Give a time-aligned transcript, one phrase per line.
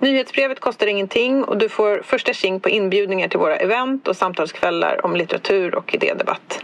[0.00, 5.04] Nyhetsbrevet kostar ingenting och du får första tjing på inbjudningar till våra event och samtalskvällar
[5.06, 6.58] om litteratur och idédebatt.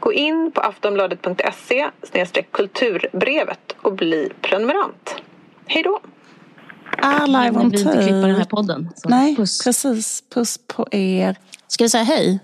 [0.00, 1.90] Gå in på aftonbladet.se
[2.50, 5.14] kulturbrevet och bli prenumerant.
[5.66, 6.00] Hej då!
[6.98, 8.88] Är live on Vi inte klippa den här podden.
[8.96, 9.64] Så Nej, puss.
[9.64, 10.24] precis.
[10.34, 11.36] Puss på er.
[11.68, 12.38] Ska vi säga hej?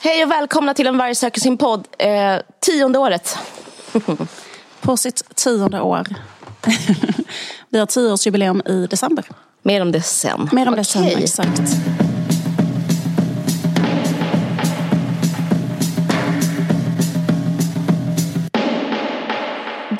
[0.00, 1.88] Hej och välkomna till En varg söker sin podd.
[1.98, 3.38] Eh, tionde året.
[4.80, 6.06] På sitt tionde år.
[7.70, 9.24] Vi har tioårsjubileum i december.
[9.62, 10.48] Mer om det sen.
[10.52, 11.26] Mer om det Okej.
[11.28, 11.76] sen, exakt.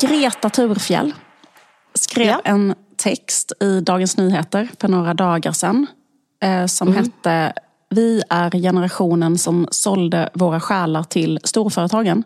[0.01, 1.13] Greta Thurfjell
[1.93, 2.41] skrev Ja.
[2.43, 5.87] en text i Dagens Nyheter för några dagar sedan.
[6.43, 7.03] Eh, som Mm.
[7.03, 7.53] hette
[7.89, 12.23] Vi är generationen som sålde våra själar till storföretagen.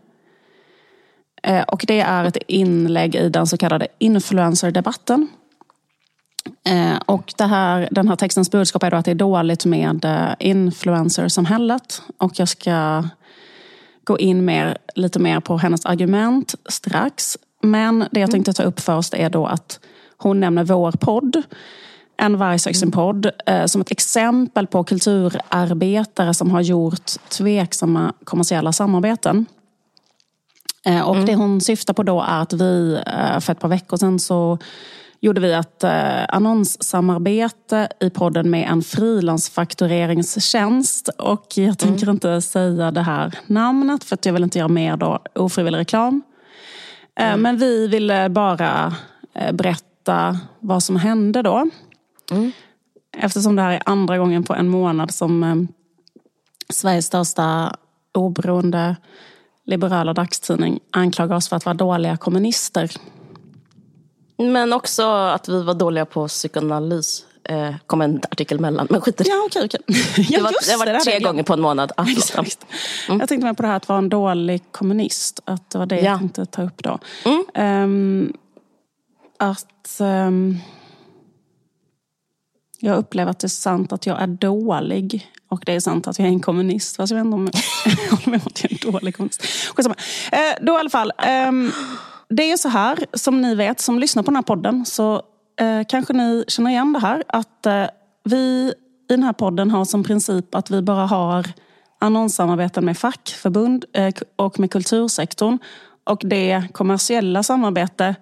[1.43, 5.27] Eh, och det är ett inlägg i den så kallade influencerdebatten.
[6.65, 10.05] Eh, och det här, den här textens budskap är då att det är dåligt med
[10.05, 12.01] eh, influencersamhället.
[12.17, 13.03] Och jag ska
[14.03, 17.37] gå in mer, lite mer på hennes argument strax.
[17.63, 19.79] Men det jag tänkte ta upp först är då att
[20.17, 21.43] hon nämner vår podd,
[22.17, 23.31] En vargsexen-podd
[23.65, 29.45] som ett exempel på kulturarbetare som har gjort tveksamma kommersiella samarbeten.
[30.85, 33.97] Eh, Och det hon syftar på då är att vi eh, för ett par veckor
[33.97, 34.57] sedan så
[35.19, 41.07] gjorde vi ett eh, annonssamarbete i podden med en frilansfaktureringstjänst.
[41.07, 44.97] Och jag tänker inte säga det här namnet för att jag vill inte göra mer
[44.97, 46.21] då ofrivillig reklam.
[47.19, 48.95] Eh, Men vi ville bara
[49.53, 51.69] berätta vad som hände då.
[53.17, 55.67] Eftersom det här är andra gången på en månad som
[56.69, 57.75] Sveriges största
[58.13, 58.95] oberoende
[59.71, 62.91] liberala dagstidning anklagar oss för att vara dåliga kommunister.
[64.37, 67.25] Men också att vi var dåliga på psykoanalys.
[67.43, 69.29] Eh, kom en artikel mellan, men skit i det.
[69.29, 69.79] Ja, okej, okej.
[70.15, 71.23] Det Ja, var, just det var tre glömt.
[71.25, 71.91] gånger på en månad.
[71.97, 72.05] Ah.
[72.17, 72.65] Exakt.
[73.07, 75.39] Jag tänkte med på det här att vara en dålig kommunist.
[75.45, 76.03] Att det var det Ja.
[76.11, 76.99] jag tänkte ta upp då.
[77.25, 77.45] Mm.
[77.53, 78.33] Ehm,
[79.39, 80.57] att ehm,
[82.81, 85.31] jag upplever att det är sant att jag är dålig.
[85.47, 86.95] Och det är sant att jag är en kommunist.
[86.95, 87.49] Fast jag vet inte om
[87.85, 89.45] jag håller med om att jag är en dålig kommunist.
[89.45, 89.95] Skitsamma.
[90.31, 91.11] Eh, då i alla fall.
[91.17, 91.51] Eh,
[92.29, 95.21] det är ju så här, som ni vet, som lyssnar på den här podden, så
[95.59, 97.23] eh, kanske ni känner igen det här.
[97.27, 97.85] Att eh,
[98.23, 98.73] vi
[99.09, 101.47] i den här podden har som princip att vi bara har
[101.99, 105.57] annonssamarbeten med fackförbund eh, och med kultursektorn.
[106.03, 108.15] Och det kommersiella samarbete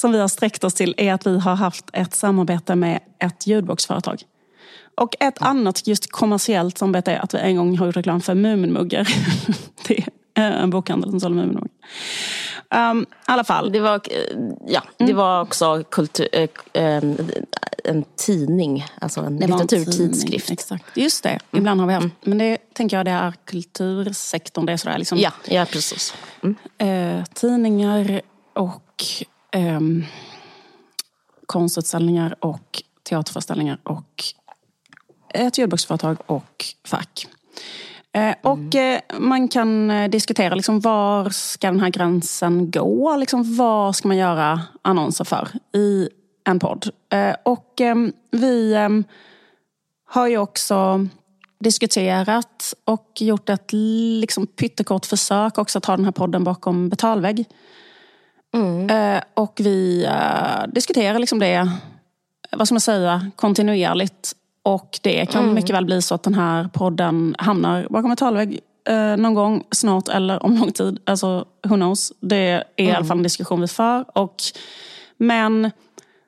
[0.00, 3.46] som vi har sträckt oss till är att vi har haft ett samarbete med ett
[3.46, 4.22] ljudboksföretag.
[4.94, 8.34] Och ett annat just kommersiellt samarbete är att vi en gång har gjort reklam för
[8.34, 9.08] Muminmuggar.
[9.88, 10.04] det
[10.34, 11.70] är en bokhandel som sålde Muminmuggar.
[12.74, 13.72] Um, I alla fall.
[13.72, 16.28] Det var, eh, ja, det var också kultur,
[16.72, 17.02] eh,
[17.84, 20.50] en tidning, alltså en litteraturtidskrift.
[20.50, 20.84] Exakt.
[20.94, 22.08] Just det, ibland har vi haft.
[22.22, 24.66] Men det tänker jag det är kultursektorn.
[24.66, 26.14] Det är sådär liksom, Ja, ja, precis.
[26.42, 26.56] Mm.
[26.78, 28.20] eh, tidningar
[28.52, 28.84] och
[29.52, 30.04] ehm,
[31.46, 34.24] konstutställningar och teaterföreställningar och
[35.34, 37.26] ett ljudboksföretag och fack.
[38.12, 43.16] Eh, och eh, man kan eh, diskutera liksom, var ska den här gränsen gå?
[43.16, 46.08] Liksom, vad ska man göra annonser för i
[46.44, 46.90] en podd?
[47.12, 49.04] Eh, och ehm, vi ehm,
[50.06, 51.06] har ju också
[51.60, 53.72] diskuterat och gjort ett
[54.20, 57.44] liksom, pyttekort försök också att ha den här podden bakom betalvägg.
[58.90, 61.70] Eh, och vi eh, diskuterar liksom det,
[62.52, 64.32] vad ska man säga, kontinuerligt.
[64.62, 69.16] Och det kan mycket väl bli så att den här podden hamnar bakom betalvägg eh,
[69.16, 70.98] någon gång snart eller om lång tid.
[71.04, 72.12] Alltså, who knows?
[72.20, 74.18] Det är i alla fall en diskussion vi för.
[74.18, 74.36] Och,
[75.16, 75.70] men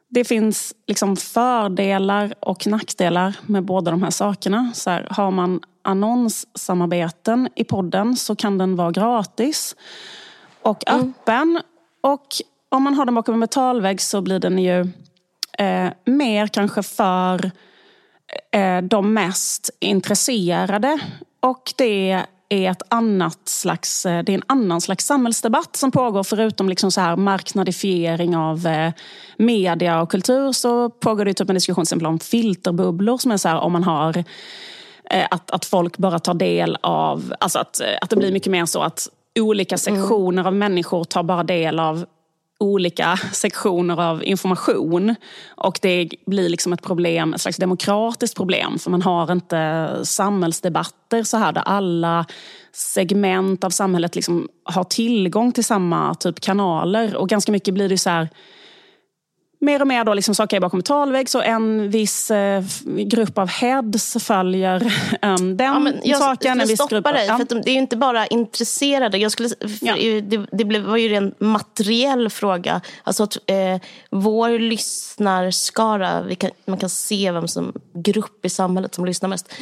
[0.08, 4.70] det finns liksom fördelar och nackdelar med båda de här sakerna.
[4.74, 9.76] Så här, har man annonssamarbeten i podden så kan den vara gratis
[10.62, 11.60] och öppen.
[12.00, 12.26] Och
[12.68, 14.80] om man har den bakom en betalvägg så blir den ju
[15.58, 17.50] eh, mer kanske för
[18.52, 20.98] eh, de mest intresserade.
[21.40, 26.22] Och det är ett annat slags, eh, det är en annan slags samhällsdebatt som pågår.
[26.22, 28.92] Förutom liksom så här marknadifiering av eh,
[29.36, 33.18] media och kultur så pågår det typ en diskussion till exempel om filterbubblor.
[33.18, 34.24] Som är så här om man har
[35.10, 38.52] eh, att, att folk bara tar del av, alltså att, eh, att det blir mycket
[38.52, 42.04] mer så att olika sektioner av människor tar bara del av
[42.60, 45.14] olika sektioner av information.
[45.56, 48.78] Och det blir liksom ett problem, ett slags demokratiskt problem.
[48.78, 52.26] För man har inte samhällsdebatter så här där alla
[52.72, 57.16] segment av samhället liksom har tillgång till samma typ kanaler.
[57.16, 58.28] Och ganska mycket blir det så här
[59.60, 63.48] mer och mer då liksom saker är bakom betalvägg så en viss eh, grupp av
[63.48, 64.92] heads följer
[65.22, 66.58] um, den ja, jag, saken.
[66.58, 67.36] Jag viss stoppa grupp, dig, ja.
[67.36, 69.18] för det är ju inte bara intresserade.
[69.18, 69.48] Jag skulle,
[69.80, 69.94] Ja.
[70.22, 72.80] det, det blev, var ju en materiell fråga.
[73.02, 73.80] Alltså att eh,
[74.10, 79.52] vår lyssnarskara, kan, man kan se vem som grupp i samhället som lyssnar mest.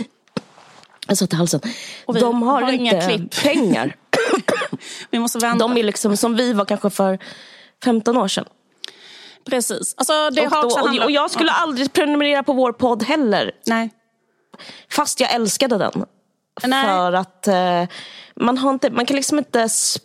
[1.06, 1.60] Jag satt i halsen.
[2.06, 3.96] Och vi De har, har inte pengar.
[5.10, 5.68] Vi måste vänta.
[5.68, 7.18] De är liksom som vi var kanske för
[7.84, 8.44] 15 år sedan.
[9.50, 9.94] Precis.
[9.96, 13.02] Alltså, det och, har också då, handlat- och jag skulle aldrig prenumerera på vår podd
[13.02, 13.50] heller.
[13.66, 13.90] Nej.
[14.90, 16.04] Fast jag älskade den.
[16.66, 16.84] Nej.
[16.86, 17.84] För att eh,
[18.36, 19.98] man, har inte, man kan liksom inte sp-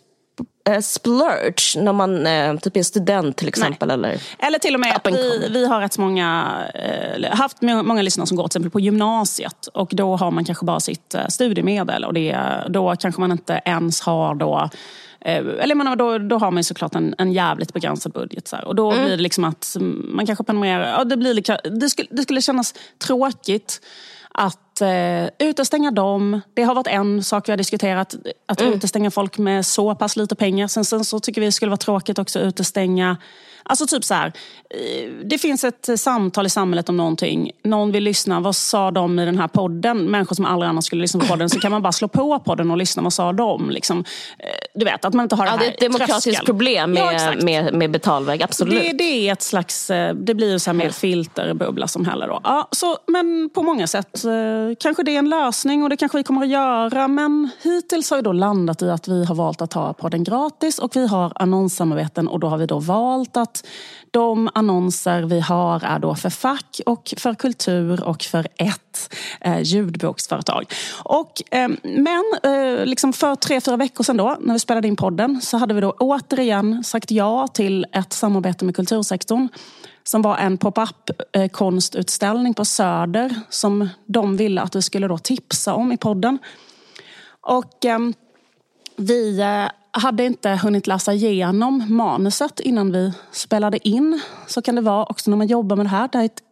[0.68, 3.90] eh, splurge när man eh, typ är student till exempel.
[3.90, 8.02] Eller, Eller till och med, and vi, vi har rätt många, eh, haft må- många
[8.02, 9.66] lyssnare som går till exempel på gymnasiet.
[9.66, 12.04] Och då har man kanske bara sitt eh, studiemedel.
[12.04, 12.38] Och det,
[12.68, 14.70] då kanske man inte ens har då
[15.24, 18.48] eller jag menar, då, då har man såklart en, en jävligt begränsad budget.
[18.48, 18.64] Så här.
[18.64, 19.04] Och då Mm.
[19.04, 20.90] blir det liksom att man kanske prenumererar.
[20.98, 22.74] Ja, det, blir, det, skulle, det skulle kännas
[23.06, 23.80] tråkigt
[24.32, 26.40] att eh, utestänga dem.
[26.54, 28.14] Det har varit en sak vi har diskuterat.
[28.46, 28.72] Att Mm.
[28.74, 30.68] utestänga folk med så pass lite pengar.
[30.68, 33.16] Sen, sen så tycker vi det skulle vara tråkigt också att utestänga
[33.66, 34.32] Alltså typ så här,
[34.70, 37.50] eh, det finns ett samtal i samhället om någonting.
[37.64, 39.98] Någon vill lyssna, vad sa de i den här podden?
[40.10, 41.50] Människor som aldrig annars skulle lyssna på podden.
[41.50, 43.70] Så kan man bara slå på podden och lyssna, vad sa de?
[43.70, 44.04] Liksom,
[44.38, 46.46] eh, du vet, att man inte har ja, det det här är ett demokratiskt tröskel.
[46.46, 47.42] problem Ja, med, exakt.
[47.42, 48.42] med, med betalväg.
[48.42, 48.82] Absolut.
[48.82, 52.40] Det, det är ett slags, eh, det blir så här mer filterbubbla som heller då.
[52.44, 54.24] Ja, så, men på många sätt
[54.80, 57.08] kanske det är en lösning och det kanske vi kommer att göra.
[57.08, 60.78] Men hittills har vi då landat i att vi har valt att ha podden gratis
[60.78, 63.53] och vi har annonssamarbeten och då har vi då valt att
[64.10, 69.60] de annonser vi har är då för fack och för kultur och för ett eh,
[69.60, 70.72] ljudboksföretag.
[71.02, 74.96] Och, eh, men eh, liksom för tre, fyra veckor sedan då, när vi spelade in
[74.96, 79.48] podden, så hade vi då återigen sagt ja till ett samarbete med kultursektorn
[80.04, 85.18] som var en pop-up eh, konstutställning på Söder som de ville att vi skulle då
[85.18, 86.38] tipsa om i podden.
[87.40, 87.98] Och eh,
[88.96, 94.20] vi eh, hade inte hunnit läsa igenom manuset innan vi spelade in.
[94.46, 96.08] Så kan det vara också när man jobbar med det här.
[96.12, 96.42] Det är ett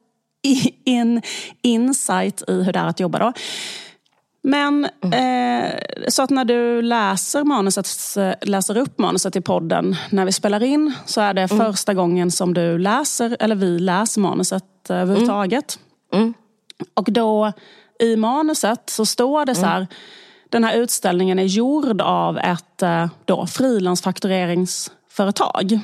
[0.84, 1.22] in,
[1.62, 3.18] insight i hur det är att jobba.
[3.18, 3.32] Då.
[4.42, 5.70] Men eh,
[6.08, 7.88] så att när du läser, manuset,
[8.42, 12.54] läser upp manuset i podden när vi spelar in så är det första gången som
[12.54, 15.78] du läser, eller vi läser manuset överhuvudtaget.
[16.94, 17.52] Och då
[18.00, 19.86] i manuset så står det så här,
[20.52, 25.80] den här utställningen är gjord av ett eh, då, frilansfaktureringsföretag.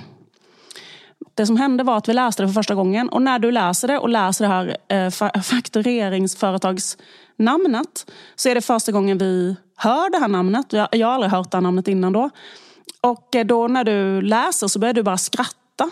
[1.35, 3.89] Det som hände var att vi läste det för första gången och när du läser
[3.89, 5.11] det och läser det här eh,
[5.43, 10.73] faktureringsföretagsnamnet så är det första gången vi hör det här namnet.
[10.73, 12.31] Jag, jag har aldrig hört det här namnet innan då.
[13.01, 15.91] Och eh, då när du läser så börjar du bara skratta.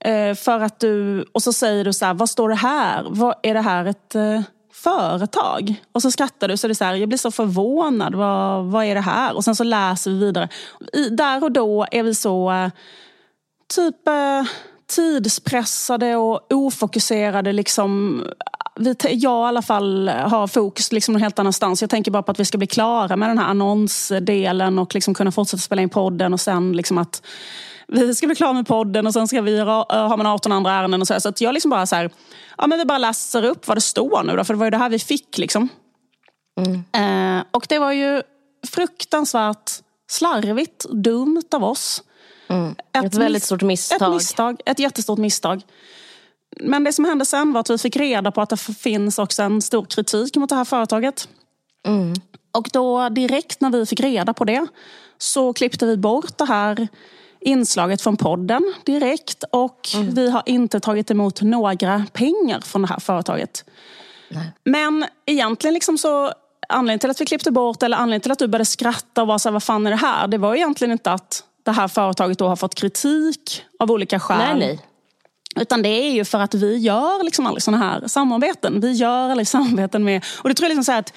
[0.00, 3.06] Eh, för att du, och så säger du så här, vad står det här?
[3.10, 4.40] Vad, är det här ett eh,
[4.84, 5.74] företag?
[5.92, 8.14] Och så skrattar du så är så här, jag blir så förvånad.
[8.14, 9.36] Vad, vad är det här?
[9.36, 10.48] Och sen så läser vi vidare.
[10.92, 12.70] I, där och då är vi så eh,
[13.74, 14.44] typ eh,
[14.86, 17.52] tidspressade och ofokuserade.
[17.52, 18.22] Liksom,
[18.76, 21.80] vi, jag i alla fall har fokus liksom någon helt annanstans.
[21.80, 25.14] Jag tänker bara på att vi ska bli klara med den här annonsdelen och liksom
[25.14, 27.22] kunna fortsätta spela in podden och sen liksom att
[27.88, 30.72] vi ska bli klara med podden och sen ska vi ha, har man 18 andra
[30.72, 31.12] ärenden och så.
[31.12, 31.20] här.
[31.20, 32.10] Så att jag liksom bara så här,
[32.58, 34.70] ja men vi bara läser upp vad det står nu då, för det var ju
[34.70, 35.68] det här vi fick liksom.
[36.92, 38.22] Eh, och det var ju
[38.68, 39.70] fruktansvärt
[40.10, 42.02] slarvigt, dumt av oss.
[42.92, 44.02] Ett väldigt miss- stort misstag.
[44.08, 45.62] Ett misstag, ett jättestort misstag.
[46.60, 49.42] Men det som hände sen var att vi fick reda på att det finns också
[49.42, 51.28] en stor kritik mot det här företaget.
[52.52, 54.66] Och då direkt när vi fick reda på det
[55.18, 56.88] så klippte vi bort det här
[57.44, 59.44] inslaget från podden direkt.
[59.50, 63.64] Och vi har inte tagit emot några pengar från det här företaget.
[64.64, 66.32] Men egentligen liksom så
[66.68, 69.38] anledningen till att vi klippte bort eller anledningen till att du började skratta och var
[69.38, 70.28] så här, vad fan är det här?
[70.28, 74.58] Det var egentligen inte att det här företaget då har fått kritik av olika skäl.
[74.58, 74.80] Nej, nej.
[75.56, 78.80] Utan det är ju för att vi gör liksom aldrig sådana här samarbeten.
[78.80, 80.24] Vi gör aldrig samarbeten med...
[80.42, 81.12] Och det tror jag liksom så här att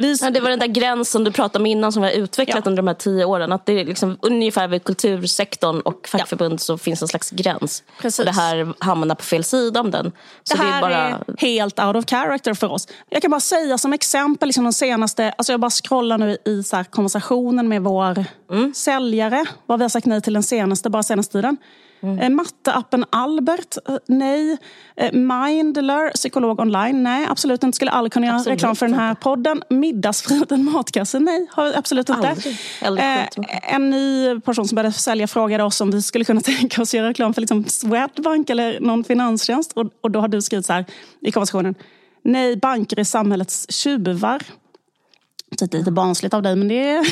[0.00, 2.62] vi, Ja, det var den där gränsen du pratade om innan som vi har utvecklat
[2.64, 2.68] Ja.
[2.70, 3.52] under de här tio åren.
[3.52, 7.82] Att det är liksom ungefär vid kultursektorn och fackförbund så finns en slags gräns.
[8.00, 8.18] Precis.
[8.18, 10.12] Och det här hamnar på fel sida om den.
[10.42, 10.96] Så det här är bara...
[10.96, 12.88] är helt out of character för oss.
[13.08, 16.62] Jag kan bara säga som exempel, liksom de senaste, alltså jag bara scrollar nu i
[16.62, 18.74] så konversationen med vår Mm.
[18.74, 21.56] säljare, vad vi har sagt nej till den senaste, bara senaste tiden.
[22.02, 22.18] Mm.
[22.18, 24.58] Eh, matteappen Albert, eh, nej.
[24.96, 27.76] Eh, Mindler, psykolog online, nej absolut inte.
[27.76, 29.62] Skulle aldrig kunna göra Absolut reklam för den här podden.
[29.70, 32.28] Middagsfriden matkasse, nej har absolut inte.
[32.28, 33.04] Aldrig.
[33.04, 33.46] Skit.
[33.62, 37.08] en ny person som började sälja frågade oss om vi skulle kunna tänka oss göra
[37.08, 39.72] reklam för liksom Swedbank eller någon finanstjänst.
[39.72, 40.84] Och, och då har du skrivit så här
[41.20, 41.74] i konversationen.
[42.22, 44.42] Nej, banker är samhällets tjuvar.
[45.58, 47.06] Det är lite barnsligt av dig, men det är...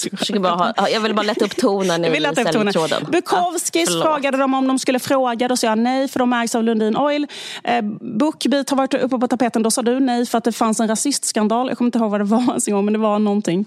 [0.32, 3.06] Jag, bara ha, ja, jag vill bara lätta upp tonen i säljtråden.
[3.12, 5.48] Bukowskis Ja, frågade dem om de skulle fråga.
[5.48, 7.26] Då sa jag nej, för de ägs av Lundin Oil.
[7.64, 9.62] Eh, Bookbeat har varit uppe på tapeten.
[9.62, 11.68] Då sa du nej, för att det fanns en rasistskandal.
[11.68, 13.66] Jag kommer inte ihåg vad det var ens en gång, men det var någonting.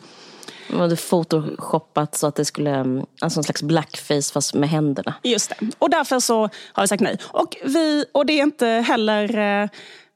[0.70, 5.13] De hade photoshoppat så att det skulle, mm, alltså en slags blackface fast med händerna.
[5.24, 5.55] Just det.
[5.79, 7.17] Och därför så har vi sagt nej.
[7.24, 9.70] Och, vi, och det är inte heller eh,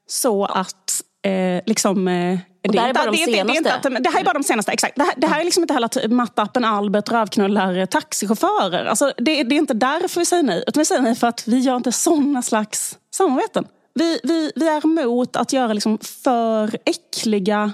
[0.08, 2.08] så att eh, liksom...
[2.08, 2.40] Eh,
[2.72, 3.88] det här är bara de det, det, det, inte senaste.
[3.88, 4.96] att, det här är bara de senaste, exakt.
[4.96, 8.86] Det här, det här är liksom inte heller att mattappen Albert rövknullar taxichaufförer.
[8.86, 10.64] Alltså, det, det är inte därför vi säger nej.
[10.68, 13.68] Utan vi säger nej för att vi gör inte såna slags samarbeten.
[13.94, 17.74] Vi, vi, vi är emot att göra liksom för äckliga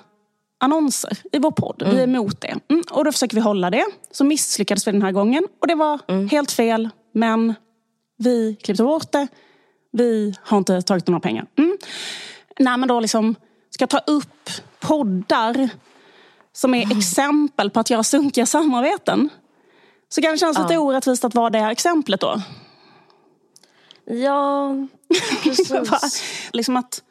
[0.60, 1.84] annonser i vår podd.
[1.92, 2.56] Vi är emot det.
[2.70, 3.86] Mm, och då försöker vi hålla det.
[4.12, 5.48] Så misslyckades vi den här gången.
[5.62, 6.90] Och det var helt fel.
[7.14, 7.54] Men
[8.18, 9.28] vi klippte bort det.
[9.92, 11.46] Vi har inte tagit några pengar.
[11.58, 11.78] Mm.
[12.60, 13.36] När man då liksom
[13.70, 14.50] ska ta upp
[14.88, 15.70] poddar
[16.54, 19.30] som är exempel på att göra sunkiga samarbeten.
[20.10, 22.42] Så kan det kännas lite orättvist att vara det här exemplet då.
[24.06, 24.76] Ja,
[25.44, 26.24] precis.
[26.54, 27.04] liksom att,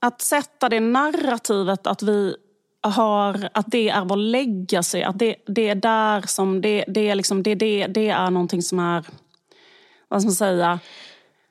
[0.00, 2.36] att sätta det narrativet att vi
[2.82, 7.14] har, att det är vår legacy, att det, det är där som, det, det, är
[7.14, 9.04] liksom, det, det, det är någonting som är,
[10.08, 10.80] vad ska man säga,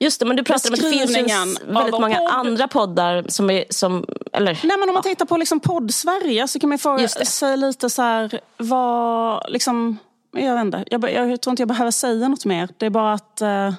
[0.02, 1.16] Just det, men du pratar om att det finns
[1.62, 2.28] väldigt många podd.
[2.32, 6.60] andra poddar som är, som, eller Nej, men om man tittar på liksom podd-Sverige så
[6.60, 7.08] kan man det.
[7.08, 9.98] säga lite så här, vad, liksom,
[10.32, 12.70] jag vet inte, jag, jag tror inte jag behöver säga något mer.
[12.78, 13.74] Det är bara att, eh,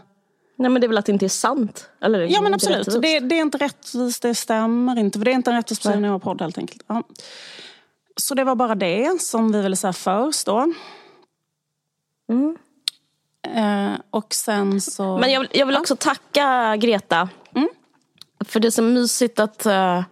[0.56, 1.88] Nej men det är väl att det inte är sant?
[2.00, 5.18] Eller, ja men absolut, det, det är inte rättvist, det stämmer inte.
[5.18, 6.82] För det är inte en rättvis beskrivning av podd helt enkelt.
[6.86, 7.02] Ja.
[8.16, 10.72] Så det var bara det som vi ville säga först då.
[12.30, 12.56] Mm.
[13.48, 15.18] Eh, och sen så...
[15.18, 17.28] Men jag, vill- jag vill också tacka Greta.
[17.54, 17.68] Mm.
[18.44, 20.02] För det är så mysigt att uh,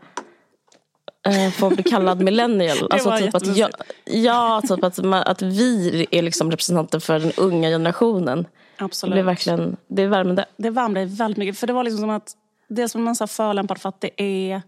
[1.58, 2.88] få bli kallad millennial.
[2.90, 3.70] Alltså typ att jag,
[4.04, 8.42] ja, typ att, man, att vi är liksom representanter för den unga generationen.
[8.78, 9.12] Det absolut.
[9.12, 10.44] blir verkligen, det är värmande.
[10.56, 11.58] Det värmde väldigt mycket.
[11.58, 12.32] För det var liksom som att,
[12.68, 14.62] dels var man så förolämpad för att det är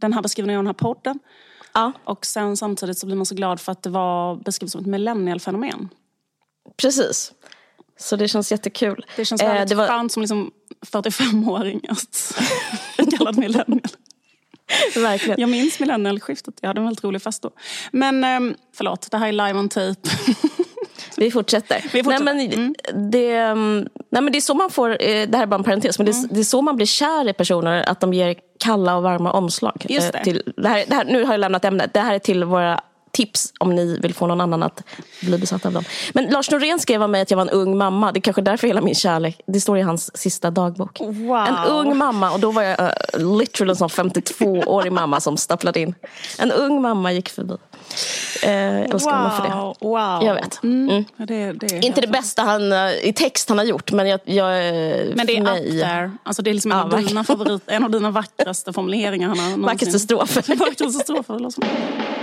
[0.00, 1.18] den här beskrivningen av den här podden.
[1.74, 4.80] Ja, Och sen samtidigt så blir man så glad för att det var beskrivet som
[4.80, 5.88] ett millennial-fenomen.
[6.76, 7.32] precis.
[7.98, 9.06] Så det känns jättekul.
[9.16, 10.50] Det känns Eh, väldigt det var, skönt som liksom
[10.92, 12.34] 45-åring att
[12.96, 13.80] bli kallad millennial.
[14.96, 15.40] verkligen.
[15.40, 16.54] Jag minns millennialskiftet.
[16.60, 17.50] Jag hade en väldigt rolig fest då.
[17.90, 19.94] Men ehm, förlåt, det här är live on tape.
[21.16, 21.84] Vi fortsätter.
[21.92, 22.24] Vi fortsätter.
[22.34, 22.48] Nej,
[22.92, 25.56] men det, mm, nej, men det är så man får, eh, det här är bara
[25.56, 26.24] en parentes, men det, Mm.
[26.24, 29.32] är- det är så man blir kär i personer, att de ger kalla och varma
[29.32, 29.86] omslag.
[29.88, 30.24] Just Eh, det.
[30.24, 31.94] Till, det här, det här, nu har jag lämnat ämnet.
[31.94, 32.80] Det här är till våra
[33.16, 34.82] tips om ni vill få någon annan att
[35.20, 35.84] bli besatt av dem.
[36.12, 38.12] Men Lars Norén skrev om mig att jag var en ung mamma.
[38.12, 41.00] Det är kanske därför hela min kärlek, det står i hans sista dagbok.
[41.00, 41.36] Wow.
[41.36, 45.80] En ung mamma, och då var jag uh, literally en sån 52-årig mamma som stapplade
[45.80, 45.94] in.
[46.38, 47.54] En ung mamma gick förbi.
[48.42, 49.54] Jag älskar honom för det.
[49.54, 50.24] Wow, wow.
[50.24, 50.62] Jag vet.
[50.62, 51.04] Mm.
[51.16, 54.20] Ja, Det, det Inte det bästa han, eh, i text han har gjort, men jag...
[54.24, 54.48] jag
[55.16, 56.10] Men det är up there.
[56.22, 59.38] Alltså det är liksom en, Ja, av dina favorit, en av dina vackraste formuleringar han
[59.38, 59.62] har någonsin.
[59.66, 60.56] Vackraste strofer.
[60.56, 62.15] Vackraste strofer.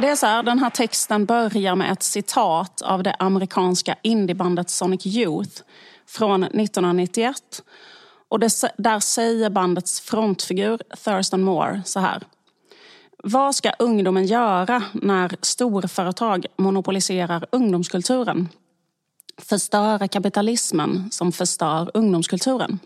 [0.00, 4.70] Det är så här, den här texten börjar med ett citat av det amerikanska indiebandet
[4.70, 5.62] Sonic Youth
[6.06, 7.36] från 1991.
[8.28, 12.22] Och det, där säger bandets frontfigur Thurston Moore så här.
[13.18, 18.48] Vad ska ungdomen göra när storföretag monopoliserar ungdomskulturen?
[19.42, 22.78] Förstöra kapitalismen som förstör ungdomskulturen.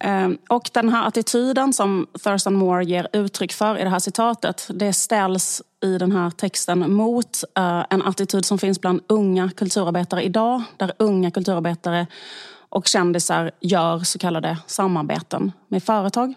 [0.00, 4.66] Ehm, och den här attityden som Thurston Moore ger uttryck för i det här citatet,
[4.70, 10.22] det ställs i den här texten mot eh, en attityd som finns bland unga kulturarbetare
[10.22, 12.06] idag, där unga kulturarbetare
[12.68, 16.34] och kändisar gör så kallade samarbeten med företag.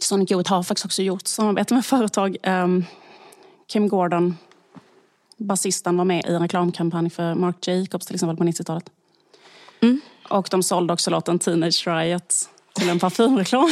[0.00, 2.36] Sonic Youth har faktiskt också gjort samarbete med företag.
[2.42, 2.84] Ehm,
[3.72, 4.36] Kim Gordon,
[5.36, 8.90] basisten, var med i en reklamkampanj för Marc Jacobs till exempel på 90-talet.
[10.30, 13.68] Och de sålde också låten Teenage Riot till en parfymreklam.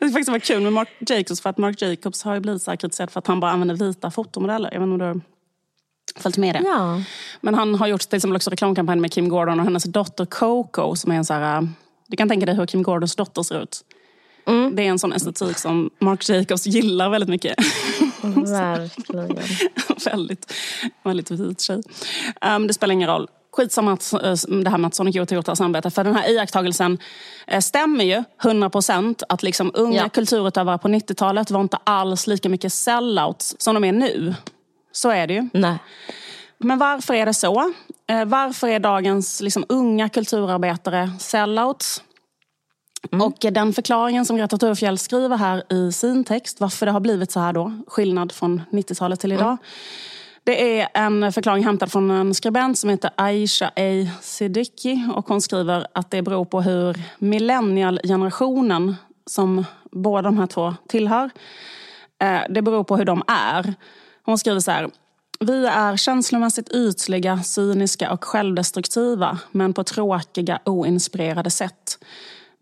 [0.00, 3.10] faktiskt var kul med Mark Jacobs för att Mark Jacobs har ju blivit så kritiserad
[3.10, 4.70] för att han bara använder vita fotomodeller.
[4.72, 5.20] Jag vet inte om du har
[6.22, 6.62] följt med det?
[6.64, 7.02] Ja.
[7.40, 10.96] Men han har gjort till exempel också reklamkampanj med Kim Gordon och hennes dotter Coco
[10.96, 11.56] som är en så här...
[11.56, 11.68] äh,
[12.08, 13.84] Du kan tänka dig hur Kim Gordons dotter ser ut.
[14.72, 17.54] Det är en sån estetik som Mark Jacobs gillar väldigt mycket.
[18.22, 19.38] Verkligen.
[20.04, 20.52] väldigt,
[21.02, 21.82] väldigt vit tjej.
[22.56, 23.28] Um, det spelar ingen roll.
[23.56, 24.18] Skitsamma att, eh,
[24.62, 25.94] det här med att Sonic Youth har gjort det här samarbetet.
[25.94, 26.98] För den här iakttagelsen
[27.46, 30.08] eh, stämmer ju 100% att liksom unga Ja.
[30.08, 34.34] kulturutövare på 90-talet var inte alls lika mycket sellouts som de är nu.
[34.92, 35.48] Så är det ju.
[35.52, 35.78] Nej.
[36.58, 37.72] Men varför är det så?
[38.08, 42.02] Eh, varför är dagens liksom, unga kulturarbetare sellouts?
[43.22, 47.32] Och den förklaringen som Greta Thurfjell skriver här i sin text, varför det har blivit
[47.32, 49.56] så här då, skillnad från 90-talet till idag.
[50.46, 54.08] Det är en förklaring hämtad från en skribent som heter Aisha A.
[54.20, 55.08] Siddiqui.
[55.14, 61.30] Och hon skriver att det beror på hur millennialgenerationen, som båda de här två tillhör,
[62.22, 63.74] eh, det beror på hur de är.
[64.22, 64.90] Hon skriver så här.
[65.40, 71.98] Vi är känslomässigt ytliga, cyniska och självdestruktiva, men på tråkiga, oinspirerade sätt.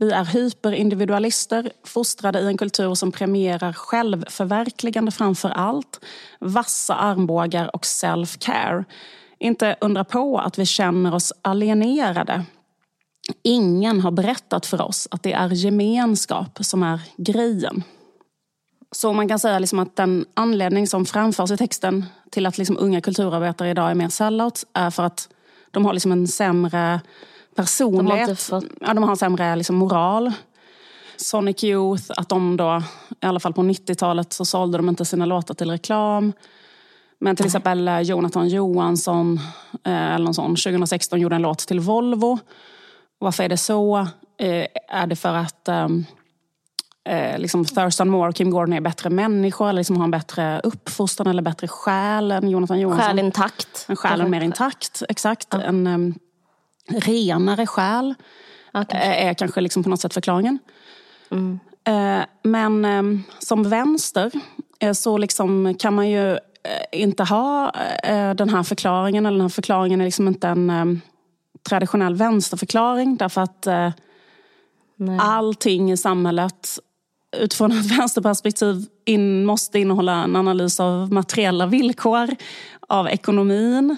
[0.05, 6.01] Vi är hyperindividualister, fostrade i en kultur som premierar självförverkligande framför allt,
[6.41, 8.85] vassa armbågar och self-care.
[9.39, 12.45] Inte undra på att vi känner oss alienerade.
[13.43, 17.83] Ingen har berättat för oss att det är gemenskap som är grejen.
[18.93, 22.79] Så man kan säga liksom att den anledning som framförs i texten till att liksom
[22.79, 25.29] unga kulturarbetare idag är mer sellouts är för att
[25.71, 27.01] de har liksom en sämre
[27.55, 28.29] personlighet.
[28.29, 30.33] inte fått- ja, de har en sämre liksom moral.
[31.17, 32.83] Sonic Youth, att de då,
[33.23, 36.33] i alla fall på 90-talet så sålde de inte sina låtar till reklam.
[37.21, 39.41] Men till exempel eh, Jonathan Johansson,
[39.85, 42.39] eh, eller någon sån, 2016 gjorde en låt till Volvo.
[43.19, 43.99] Varför är det så?
[44.39, 46.05] Eh, Är det för att ehm,
[47.09, 50.61] eh, liksom Thurston Moore och Kim Gordon är bättre människor eller liksom har en bättre
[50.65, 53.07] uppfostran eller bättre själ än Jonathan Johansson?
[53.07, 53.85] Själ intakt.
[53.89, 55.55] En själ är mer intakt, exakt.
[55.55, 56.15] En um,
[56.89, 58.15] renare själ
[58.73, 58.97] kanske.
[58.97, 60.59] eh, är kanske liksom på något sätt förklaringen.
[61.85, 64.31] Eh, men ehm, som vänster
[64.81, 66.39] eh, så liksom kan man ju
[66.93, 67.73] inte ha
[68.37, 69.27] den här förklaringen.
[69.27, 71.01] Eller den här förklaringen är liksom inte en ehm,
[71.69, 73.17] traditionell vänsterförklaring.
[73.17, 73.67] Därför att
[74.97, 75.19] Nej.
[75.21, 76.79] allting i samhället
[77.37, 82.29] utifrån ett vänsterperspektiv in, måste innehålla en analys av materiella villkor,
[82.81, 83.97] av ekonomin.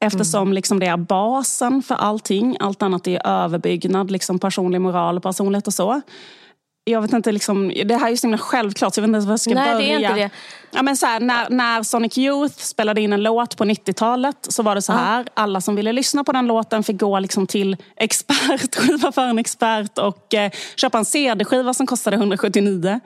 [0.00, 2.56] Eftersom liksom det är basen för allting.
[2.60, 6.00] Allt annat är överbyggnad, liksom personlig moral, personlighet och så.
[6.84, 9.16] Jag vet inte, liksom, det här är ju så himla självklart så jag vet inte
[9.16, 9.78] ens var jag ska Nej, börja.
[9.78, 10.30] det är inte det.
[10.70, 14.62] Ja, men så här, när, när Sonic Youth spelade in en låt på 90-talet så
[14.62, 15.26] var det så här.
[15.34, 19.38] Alla som ville lyssna på den låten fick gå liksom till expert, skiva för en
[19.38, 23.00] expert och eh, köpa en CD-skiva som kostade 179.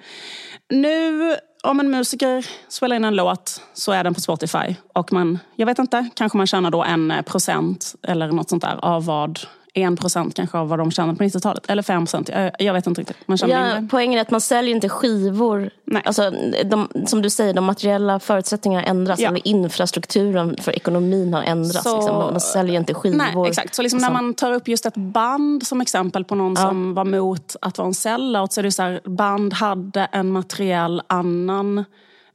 [0.70, 4.77] Nu om en musiker spelar in en låt så är den på Spotify.
[4.92, 8.62] Och man, jag vet inte, kanske man tjänar då en eh, procent eller något sånt
[8.62, 9.40] där av vad
[9.75, 11.71] en procent kanske av vad de tjänade på 90-talet.
[11.71, 13.29] Eller fem procent, jag, vet inte riktigt.
[13.29, 13.89] Man Ja, mindre.
[13.91, 15.71] poängen är att man säljer inte skivor.
[15.85, 16.03] Nej.
[16.05, 16.31] Alltså,
[16.65, 19.21] de, som du säger, de materiella förutsättningarna ändras.
[19.21, 19.37] Ja.
[19.45, 21.83] Infrastrukturen för ekonomin har ändrats.
[21.83, 22.17] Så- liksom.
[22.17, 23.17] Man säljer inte skivor.
[23.17, 23.75] Nej, exakt.
[23.75, 26.95] Så liksom när och man tar upp just ett band som exempel på någon som
[26.95, 31.03] var mot att vara en sellout så är det så här, band hade en materiell
[31.07, 31.85] annan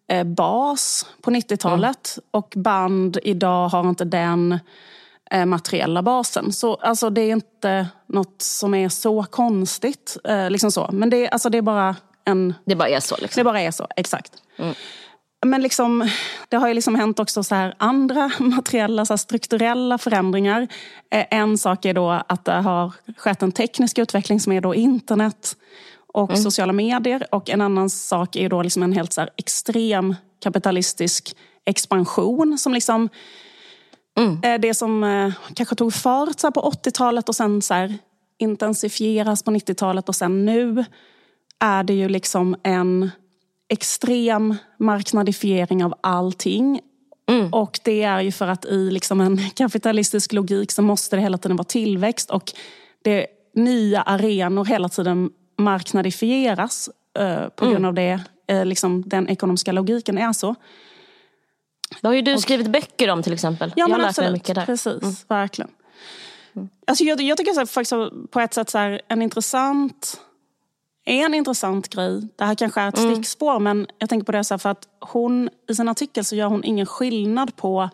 [0.09, 4.59] eh, bas på 90-talet och band idag har inte den
[5.31, 6.51] eh, materiella basen.
[6.53, 10.17] Så alltså, det är inte något som är så konstigt.
[10.23, 10.89] Eh, liksom så.
[10.93, 13.15] Men det, är- alltså, det är bara en Det bara är så.
[13.15, 13.43] det Liksom.
[13.43, 14.31] bara är så, exakt.
[15.45, 16.09] Men liksom,
[16.49, 20.67] det har ju liksom hänt också så här andra materiella, så strukturella förändringar.
[21.11, 24.75] Eh, En sak är då att det har skett en teknisk utveckling som är då
[24.75, 25.55] internet
[26.13, 27.27] och sociala medier.
[27.31, 31.35] Och en annan sak är då liksom en helt så här extrem kapitalistisk
[31.65, 33.09] expansion som liksom
[34.43, 37.97] Eh, Det som eh, kanske tog fart så på 80-talet och sen så här,
[38.37, 40.85] intensifieras på 90-talet och sen nu
[41.59, 43.11] är det ju liksom en
[43.69, 46.81] extrem marknadifiering av allting.
[47.51, 51.37] Och det är ju för att i liksom en kapitalistisk logik så måste det hela
[51.37, 52.53] tiden vara tillväxt och
[53.03, 58.19] det nya arenor hela tiden marknadifieras eh, på grund av det.
[58.47, 60.55] Eh, liksom den ekonomiska logiken är så.
[62.01, 63.73] Det har ju du skrivit böcker om till exempel.
[63.75, 64.31] Ja, jag har lärt mig absolut.
[64.31, 64.65] mycket där.
[64.65, 65.71] Precis, verkligen.
[66.87, 70.21] Alltså jag, jag tycker så här, faktiskt på ett sätt så här, en intressant
[71.09, 74.53] en intressant grej, det här kanske är ett stickspår men jag tänker på det så
[74.53, 77.89] här för att hon i sin artikel så gör hon ingen skillnad på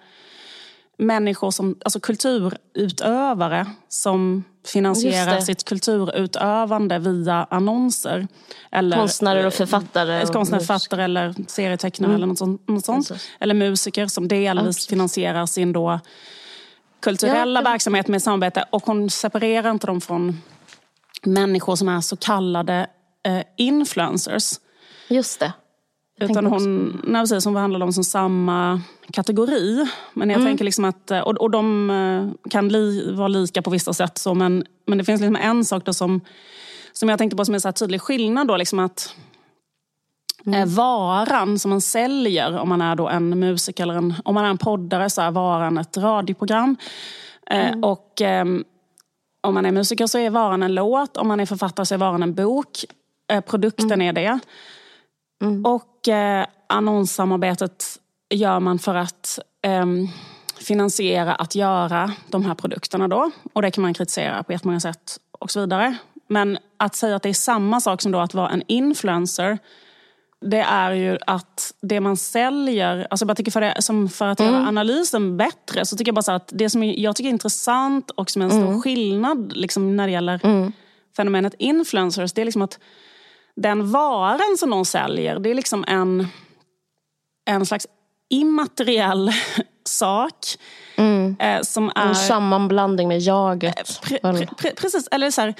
[1.03, 8.27] människor som, alltså kulturutövare som finansierar sitt kulturutövande via annonser.
[8.71, 10.23] Eller, konstnärer och författare.
[10.23, 12.15] Och konstnärer, författare eller serietecknare mm.
[12.15, 12.67] eller något sånt.
[12.67, 13.11] Något sånt.
[13.39, 15.99] Eller musiker som delvis finansierar sin då
[16.99, 17.69] kulturella ja.
[17.69, 18.65] verksamhet med samarbete.
[18.69, 20.41] Och hon separerar inte dem från
[21.23, 22.87] människor som är så kallade
[23.27, 24.59] eh, influencers.
[25.07, 25.53] Just det.
[26.19, 29.85] Utan hon, nej, precis, hon behandlar dem som samma kategori.
[30.13, 30.47] Men jag mm.
[30.47, 34.17] tänker liksom att, och, och de eh, kan li, vara lika på vissa sätt.
[34.17, 36.21] Så, men, men det finns liksom en sak då som,
[36.93, 38.47] som jag tänkte på som är en tydlig skillnad.
[38.47, 39.15] Då, liksom att
[40.45, 40.59] mm.
[40.59, 44.45] Eh, varan som man säljer, om man är då en musiker eller en, om man
[44.45, 46.75] är en poddare, så är varan ett radioprogram.
[47.49, 47.83] Eh, mm.
[47.83, 48.45] och eh,
[49.41, 51.99] om man är musiker så är varan en låt, om man är författare så är
[51.99, 52.85] varan en bok.
[53.31, 54.07] Eh, produkten mm.
[54.07, 54.39] är det.
[55.43, 55.65] Mm.
[55.65, 57.85] Och eh, annonssamarbetet
[58.29, 59.85] gör man för att eh,
[60.59, 63.31] finansiera att göra de här produkterna då.
[63.53, 65.97] Och det kan man kritisera på jättemånga sätt och så vidare.
[66.27, 69.57] Men att säga att det är samma sak som då att vara en influencer
[70.45, 74.39] det är ju att det man säljer, alltså jag tycker för, det, som för att
[74.39, 74.53] mm.
[74.53, 78.29] göra analysen bättre så tycker jag bara att det som jag tycker är intressant och
[78.29, 78.81] som är en stor mm.
[78.81, 80.71] skillnad liksom när det gäller mm.
[81.17, 82.79] fenomenet influencers, det är liksom att
[83.55, 86.27] den varan som de säljer, det är liksom en,
[87.45, 87.87] en slags
[88.29, 89.31] immateriell
[89.85, 90.35] sak.
[90.95, 91.35] Mm.
[91.39, 92.07] Eh, som är...
[92.07, 94.01] En sammanblandning med jaget.
[94.23, 95.53] Eh, pre, pre, precis, eller så här,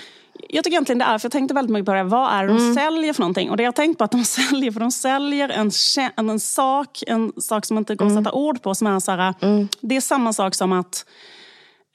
[0.49, 2.53] jag tycker egentligen det är, för jag tänkte väldigt mycket på det, vad är det
[2.53, 2.75] de mm.
[2.75, 3.49] säljer för någonting?
[3.49, 5.71] Och det jag tänkt på att de säljer, för de säljer en,
[6.15, 8.17] en, en sak, en sak som inte går mm.
[8.17, 9.67] att sätta ord på, som är så här, mm.
[9.81, 11.05] det är samma sak som att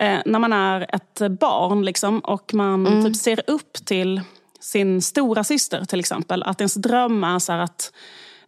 [0.02, 3.04] eh, när man är ett barn liksom, och man mm.
[3.04, 4.20] typ ser upp till
[4.68, 6.42] sin stora syster till exempel.
[6.42, 7.92] Att ens dröm är så att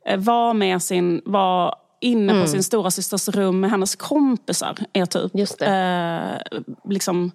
[0.07, 2.45] eh, vara med sin, vara inne mm.
[2.45, 4.79] på sin stora systers rum med hennes kompisar.
[4.93, 7.31] Är typ eh, liksom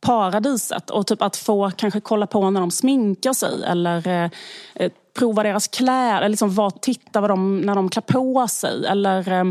[0.00, 0.90] paradiset.
[0.90, 4.30] Och typ att få kanske kolla på när de sminkar sig eller eh,
[4.74, 6.16] eh prova deras kläder.
[6.16, 8.86] Eller liksom var, titta vad de, när de klär på sig.
[8.86, 9.44] Eller, eh,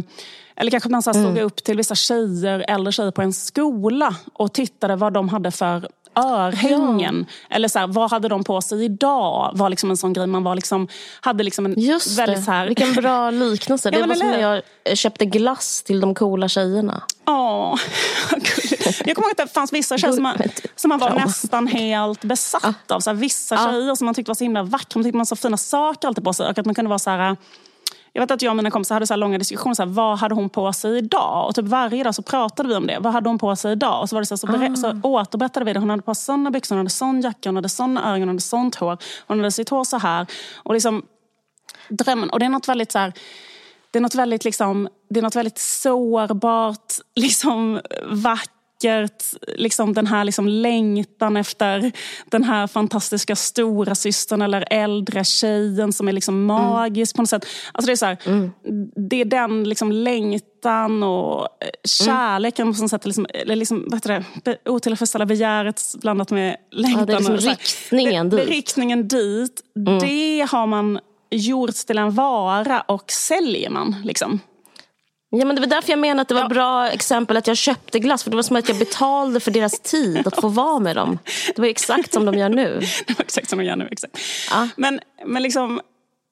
[0.56, 1.46] eller kanske man så stod mm.
[1.46, 5.90] upp till vissa tjejer, äldre tjejer på en skola och tittade vad de hade för
[6.18, 7.26] örhängen.
[7.30, 7.56] Ja.
[7.56, 9.52] Eller så här, vad hade de på sig idag?
[9.54, 10.28] var liksom en sån grej.
[10.28, 10.88] Man var liksom,
[11.22, 12.68] hade liksom en Just väldigt så här...
[12.68, 13.92] Vilken bra liknelse.
[13.92, 17.04] Det ja, var som när jag köpte glass till de coola tjejerna.
[17.26, 17.76] Åh,
[19.06, 20.38] Jag kommer ihåg att det fanns vissa tjejer som man,
[20.76, 23.00] som man var nästan helt besatt av.
[23.00, 25.00] Så här, vissa tjejer som man tyckte var så himla vackra.
[25.00, 26.46] Man tyckte man så fina saker alltid på sig.
[26.50, 27.38] Och att man kunde vara så här
[28.18, 29.74] jag vet att jag och mina kompisar hade så långa diskussioner.
[29.74, 31.48] Så här, vad hade hon på sig idag?
[31.48, 32.98] Och typ varje dag så pratade vi om det.
[33.00, 34.02] Vad hade hon på sig idag?
[34.02, 34.76] Och så, var det så, så, ah.
[34.76, 35.80] så återberättade vi det.
[35.80, 38.28] Hon hade på sig såna byxor, hon hade sån jacka, hon hade såna öron, hon
[38.28, 38.98] hade sånt hår.
[39.28, 40.28] Hon hade sitt hår så här.
[40.56, 41.06] Och liksom,
[41.90, 42.30] drömmen.
[42.30, 43.14] Och det är något väldigt så här,
[43.92, 49.24] det är något väldigt, liksom, det är något väldigt sårbart, liksom, vackert vackert,
[49.58, 51.92] liksom den här liksom längtan efter
[52.26, 56.46] den här fantastiska stora systern eller äldre tjejen som är liksom mm.
[56.46, 57.18] magisk mm.
[57.18, 57.46] på något sätt.
[57.72, 58.52] Alltså det, är så här, mm.
[59.10, 61.72] det är den liksom längtan och eh, mm.
[61.86, 63.06] kärleken på något sätt.
[63.06, 64.70] Liksom, eller liksom, vad heter det?
[64.70, 67.00] Otillfredsställda begäret blandat med längtan.
[67.00, 68.50] Ja, det är liksom riktningen dit.
[68.50, 69.62] Riktningen dit.
[69.76, 70.00] Mm.
[70.00, 73.96] Det har man gjort till en vara och säljer man.
[74.04, 74.40] Liksom.
[75.30, 76.48] Ja, men det var därför jag menade att det var ja.
[76.48, 78.24] bra exempel att jag köpte glass.
[78.24, 81.20] För det var som att jag betalade för deras tid att få vara med dem.
[81.56, 82.80] Det var exakt som de gör nu.
[83.08, 83.88] Det var exakt som de gör nu.
[83.92, 84.20] Exakt.
[84.52, 84.68] Ja.
[84.76, 85.82] Men, men liksom...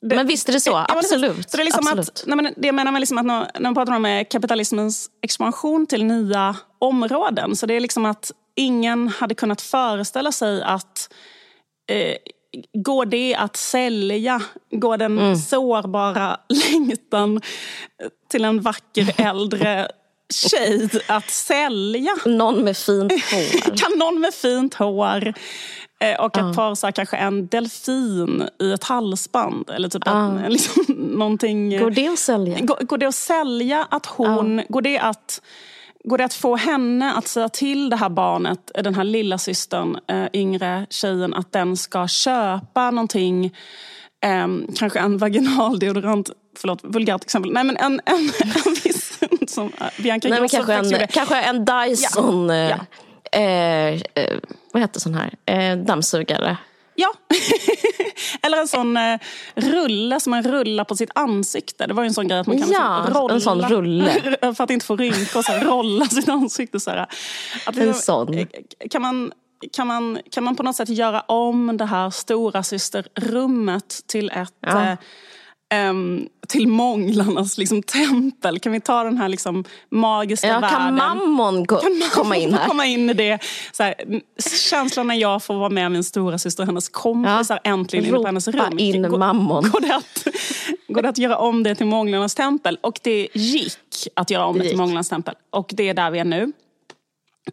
[0.01, 1.49] Det, men visst är det så, ja, absolut.
[1.49, 2.09] Så det, är liksom absolut.
[2.09, 4.25] Att, nej, men det jag menar med liksom att när, när man pratar om eh,
[4.29, 7.55] kapitalismens expansion till nya områden.
[7.55, 11.13] Så det är liksom att ingen hade kunnat föreställa sig att
[11.91, 12.15] eh,
[12.73, 14.41] går det att sälja?
[14.71, 15.35] Går den mm.
[15.35, 16.37] sårbara
[16.71, 17.41] längtan
[18.29, 19.87] till en vacker äldre
[20.33, 22.15] tjej att sälja?
[22.25, 23.77] Någon med fint hår.
[23.77, 25.33] kan någon med fint hår
[25.99, 29.69] eh, och ett par så här, kanske en delfin i ett halsband.
[29.69, 31.79] Eller typ en, liksom, någonting.
[31.79, 32.59] Går det att sälja?
[32.59, 34.61] Går, går det att sälja att hon...
[34.69, 35.41] Går det att
[36.05, 39.97] Går det att få henne att säga till det här barnet, den här lilla systern,
[40.07, 43.45] äh, yngre tjejen, att den ska köpa någonting,
[44.25, 47.51] äh, kanske en vaginal deodorant, förlåt, vulgärt exempel.
[47.51, 48.31] Nej men en, en,
[48.65, 52.69] en viss som äh, Bianca Nej, men kanske, en, kanske en Dyson, ja.
[52.69, 52.77] Ja.
[53.39, 54.39] Eh, eh,
[54.73, 56.57] vad heter sån här, eh, dammsugare.
[56.95, 57.13] Ja,
[58.41, 59.19] eller en sån eh,
[59.55, 61.87] rulle som man rullar på sitt ansikte.
[61.87, 63.33] Det var ju en sån grej att man kan ja, liksom rolla.
[63.33, 64.37] en sån rulle.
[64.55, 66.79] för att inte få rynkor, så rolla sitt ansikte.
[66.79, 67.07] Så här.
[67.65, 68.37] Att, en sån.
[68.37, 68.47] Eh,
[68.89, 69.31] kan man,
[69.71, 74.53] kan, man, kan man på något sätt göra om det här stora systerrummet till ett,
[74.59, 74.91] ja.
[74.91, 74.97] eh,
[75.75, 78.59] ehm, till månglarnas liksom, tempel.
[78.59, 80.69] Kan vi ta den här liksom, magiska Ja, världen?
[80.79, 81.81] kan mammon gå,
[82.13, 82.67] komma in här?
[82.67, 83.39] komma in i det.
[83.71, 83.95] Så här,
[84.69, 88.25] känslan när jag får vara med min stora syster och hennes kompisar äntligen inne på
[88.25, 88.79] hennes rum.
[88.79, 89.69] in Går- mammon.
[89.71, 90.27] Går det, att,
[90.87, 92.77] går det att göra om det till Månglarnas tempel?
[92.81, 93.77] Och det gick
[94.13, 94.77] att göra om det, Det till.
[94.77, 95.35] Månglarnas tempel.
[95.49, 96.51] Och det är där vi är nu.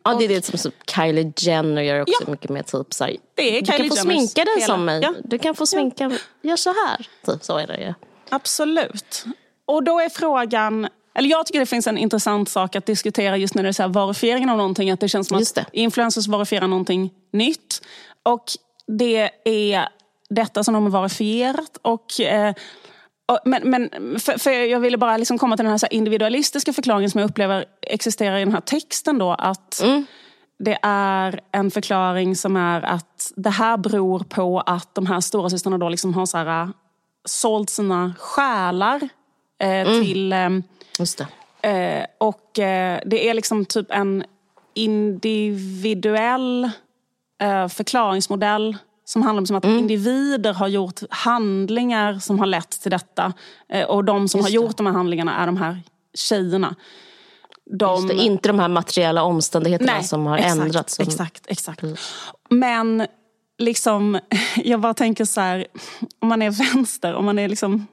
[0.05, 2.31] Ja, det är det som så Kylie Jenner gör också Ja.
[2.31, 4.67] mycket mer typ så här, Det är Du kan Kylie få Jenners sminka dig hela-
[4.67, 5.01] som mig.
[5.03, 5.15] Ja.
[5.25, 6.11] Du kan få sminka,
[6.43, 7.07] gör så här.
[7.27, 7.95] Typ, så är det ju.
[8.33, 9.25] Absolut.
[9.67, 13.55] Och då är frågan, eller jag tycker det finns en intressant sak att diskutera just
[13.55, 14.91] när det är så här varifieringen av någonting.
[14.91, 17.83] Att det känns som att influencers verifierar någonting nytt.
[18.23, 18.45] Och
[18.87, 19.89] det är
[20.31, 21.79] detta som de har verifierat.
[21.83, 22.55] Och, eh,
[23.27, 23.91] och, men men
[24.21, 27.21] för, för jag ville bara liksom komma till den här, så här individualistiska förklaringen som
[27.21, 29.19] jag upplever existerar i den här texten.
[29.19, 29.83] Då, att
[30.59, 35.51] Det är en förklaring som är att det här beror på att de här stora
[35.51, 36.69] systrarna då liksom har så här,
[37.25, 39.09] sålt sina själar
[39.59, 40.33] eh, till...
[40.33, 40.49] Eh,
[41.19, 41.27] det.
[41.69, 44.25] eh, och eh, det är liksom typ en
[44.75, 46.71] individuell
[47.43, 53.33] eh, förklaringsmodell som handlar om att individer har gjort handlingar som har lett till detta.
[53.89, 54.67] Och de som Just har det.
[54.67, 55.81] gjort de här handlingarna är de här
[56.15, 56.75] tjejerna.
[57.71, 58.15] De, det.
[58.15, 60.95] Inte de här materiella omständigheterna som har exakt, ändrats.
[60.95, 61.83] Som, Exakt, exakt.
[62.51, 63.07] Men
[63.63, 64.21] liksom,
[64.57, 65.67] jag bara tänker så här,
[66.19, 67.87] om man är vänster, om man är liksom,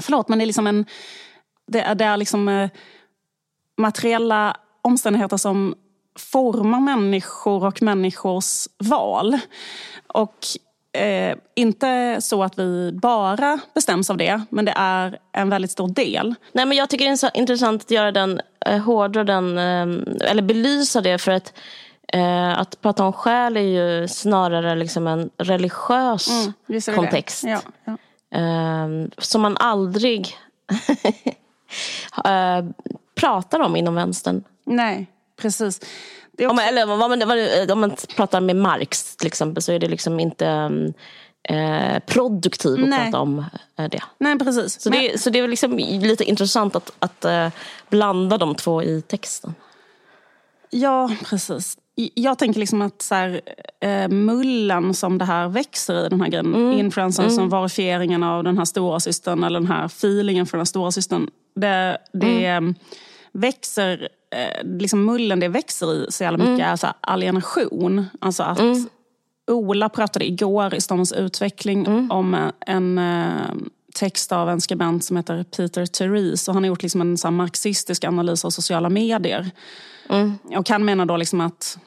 [0.00, 0.86] förlåt, man är liksom en,
[1.66, 2.70] det är, det är liksom eh,
[3.76, 5.74] materiella omständigheter som
[6.18, 9.38] formar människor och människors val.
[10.06, 10.46] Och
[11.00, 15.88] eh, inte så att vi bara bestäms av det, men det är en väldigt stor
[15.88, 16.34] del.
[16.52, 20.30] Nej, men jag tycker det är så intressant att göra den, eh, hårdra den, eh,
[20.30, 21.18] eller belysa det.
[21.18, 21.52] För att,
[22.12, 26.28] eh, att prata om själ är ju snarare liksom en religiös
[26.68, 27.44] Mm, kontext.
[27.44, 27.96] Ja, ja.
[28.38, 30.36] eh, som man aldrig
[32.24, 32.64] eh,
[33.14, 34.44] pratar om inom vänstern.
[34.66, 35.06] Nej,
[35.40, 35.80] precis.
[36.38, 39.62] Är Om också, man, eller vad man, vad- om man pratar med Marx till exempel
[39.62, 40.70] så är det liksom inte
[41.48, 43.04] eh, produktivt att Nej.
[43.04, 43.44] prata om
[43.78, 44.02] eh, det.
[44.18, 44.80] nej, precis.
[44.80, 47.48] Så Men- det, så det är liksom lite intressant att, att eh,
[47.88, 49.54] blanda de två i texten.
[50.70, 51.76] Ja, precis.
[52.14, 53.40] Jag tänker liksom att så här,
[53.80, 56.72] eh, mullen som det här växer i, den här grejen, Mm.
[56.78, 60.64] influensen som varifieringen av den här stora systern eller den här feelingen för den här
[60.64, 62.68] stora systern, det, det Mm.
[62.68, 62.74] eh,
[63.32, 66.72] växer, eh, liksom mullen det växer i så jävla mycket Mm.
[66.72, 68.04] är så här alienation.
[68.20, 68.58] Alltså att
[69.50, 72.10] Ola pratade igår i Ståndens utveckling Mm.
[72.10, 73.54] om eh, en eh,
[73.98, 76.48] text av en skribent som heter Peter Therese.
[76.48, 79.50] Och han har gjort liksom en så marxistisk analys av sociala medier.
[80.56, 81.78] Och han menar då liksom att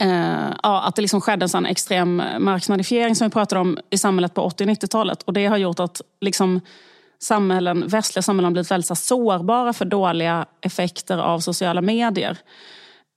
[0.00, 3.98] Eh, ja, att det liksom skedde en sån extrem marknadifiering som vi pratade om i
[3.98, 5.22] samhället på 80 och 90-talet.
[5.22, 6.60] Och det har gjort att liksom
[7.22, 12.38] samhällen, västliga samhällen har blivit väldigt så sårbara för dåliga effekter av sociala medier.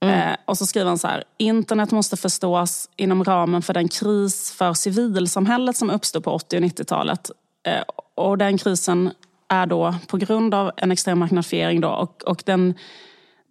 [0.05, 1.23] Eh, och så skriver han så här.
[1.38, 6.63] Internet måste förstås inom ramen för den kris för civilsamhället som uppstod på 80 och
[6.63, 7.31] 90-talet.
[7.63, 7.84] Eh,
[8.15, 9.12] och den krisen
[9.47, 12.74] är då på grund av en extrem marknadsfiering då, och, och den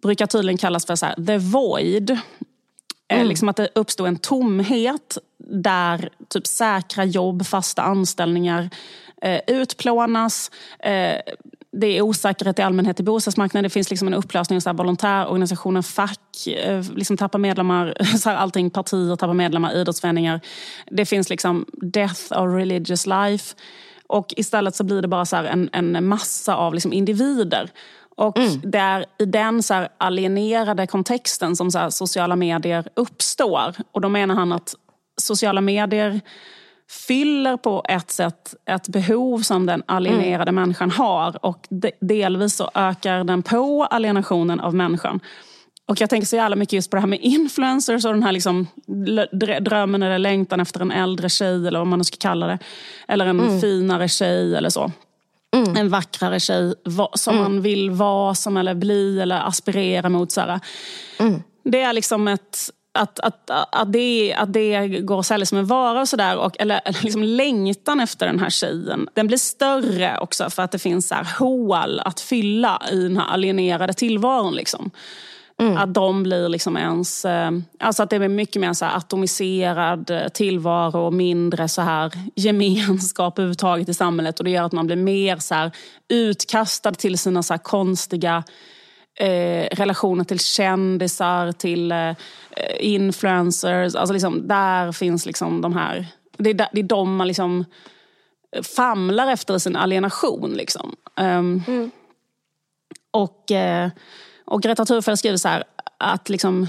[0.01, 2.19] brukar tydligen kallas för så här, the void.
[3.07, 8.69] Eh, Liksom att det uppstod en tomhet där typ säkra jobb, fasta anställningar
[9.21, 10.51] eh, utplånas.
[10.79, 11.17] Eh,
[11.71, 13.63] det är osäkerhet i allmänhet i bostadsmarknaden.
[13.63, 18.37] Det finns liksom en upplösning av så här fack, eh, liksom tappar medlemmar, så här
[18.37, 20.41] allting, partier tappar medlemmar, idrottsföreningar.
[20.85, 23.55] Det finns liksom death of religious life.
[24.11, 27.69] Och istället så blir det bara så en, en massa av liksom individer.
[28.15, 33.75] Och det är i den så alienerade kontexten som så sociala medier uppstår.
[33.91, 34.75] Och då menar han att
[35.21, 36.21] sociala medier
[37.07, 41.45] fyller på ett sätt ett behov som den alienerade människan har.
[41.45, 45.19] Och de, delvis så ökar den på alienationen av människan.
[45.91, 48.31] Och jag tänker så jävla mycket just på det här med influencers och den här
[48.31, 52.47] liksom drö- drömmen eller längtan efter en äldre tjej eller vad man nu ska kalla
[52.47, 52.59] det.
[53.07, 54.91] Eller en finare tjej eller så.
[55.77, 56.73] En vackrare tjej
[57.13, 60.31] som man vill vara som eller bli eller aspirera mot.
[60.31, 60.59] Så här.
[61.63, 62.57] Det är liksom ett...
[62.93, 66.51] Att, att, att, det, att det går att sälja som en vara och sådär.
[66.59, 69.07] Eller liksom längtan efter den här tjejen.
[69.13, 73.17] Den blir större också för att det finns så här hål att fylla i den
[73.17, 74.55] här alienerade tillvaron.
[74.55, 74.91] Liksom.
[75.77, 77.25] Att de blir liksom ens...
[77.25, 82.11] eh, Alltså att det är mycket mer så atomiserad eh, tillvaro och mindre så här
[82.35, 84.39] gemenskap överhuvudtaget i samhället.
[84.39, 85.71] Och det gör att man blir mer så här
[86.09, 88.43] utkastad till sina så konstiga
[89.19, 92.11] eh, relationer till kändisar, till eh,
[92.79, 93.95] influencers.
[93.95, 96.07] Alltså liksom, där finns liksom de här...
[96.37, 97.65] Det är, där- det är de man liksom
[98.75, 100.53] famlar efter sin alienation.
[100.53, 100.95] Liksom.
[101.21, 101.91] Um, Mm.
[103.11, 103.89] och, eh,
[104.51, 105.63] och Greta Thunberg skriver så här
[105.97, 106.67] att liksom,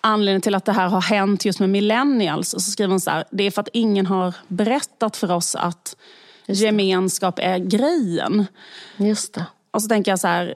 [0.00, 3.24] anledningen till att det här har hänt just med millennials, så skriver hon så här,
[3.30, 5.96] det är för att ingen har berättat för oss att
[6.46, 8.46] gemenskap är grejen.
[8.96, 9.46] Just det.
[9.70, 10.54] Och så tänker jag så här,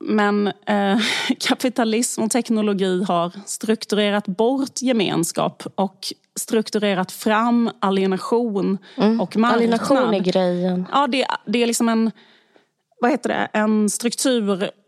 [0.00, 0.98] men eh,
[1.40, 8.78] kapitalism och teknologi har strukturerat bort gemenskap och strukturerat fram alienation
[9.20, 9.52] och marknad.
[9.52, 10.86] Alienation är grejen.
[10.92, 12.10] Ja, det, det är liksom en,
[13.00, 13.90] vad heter det, en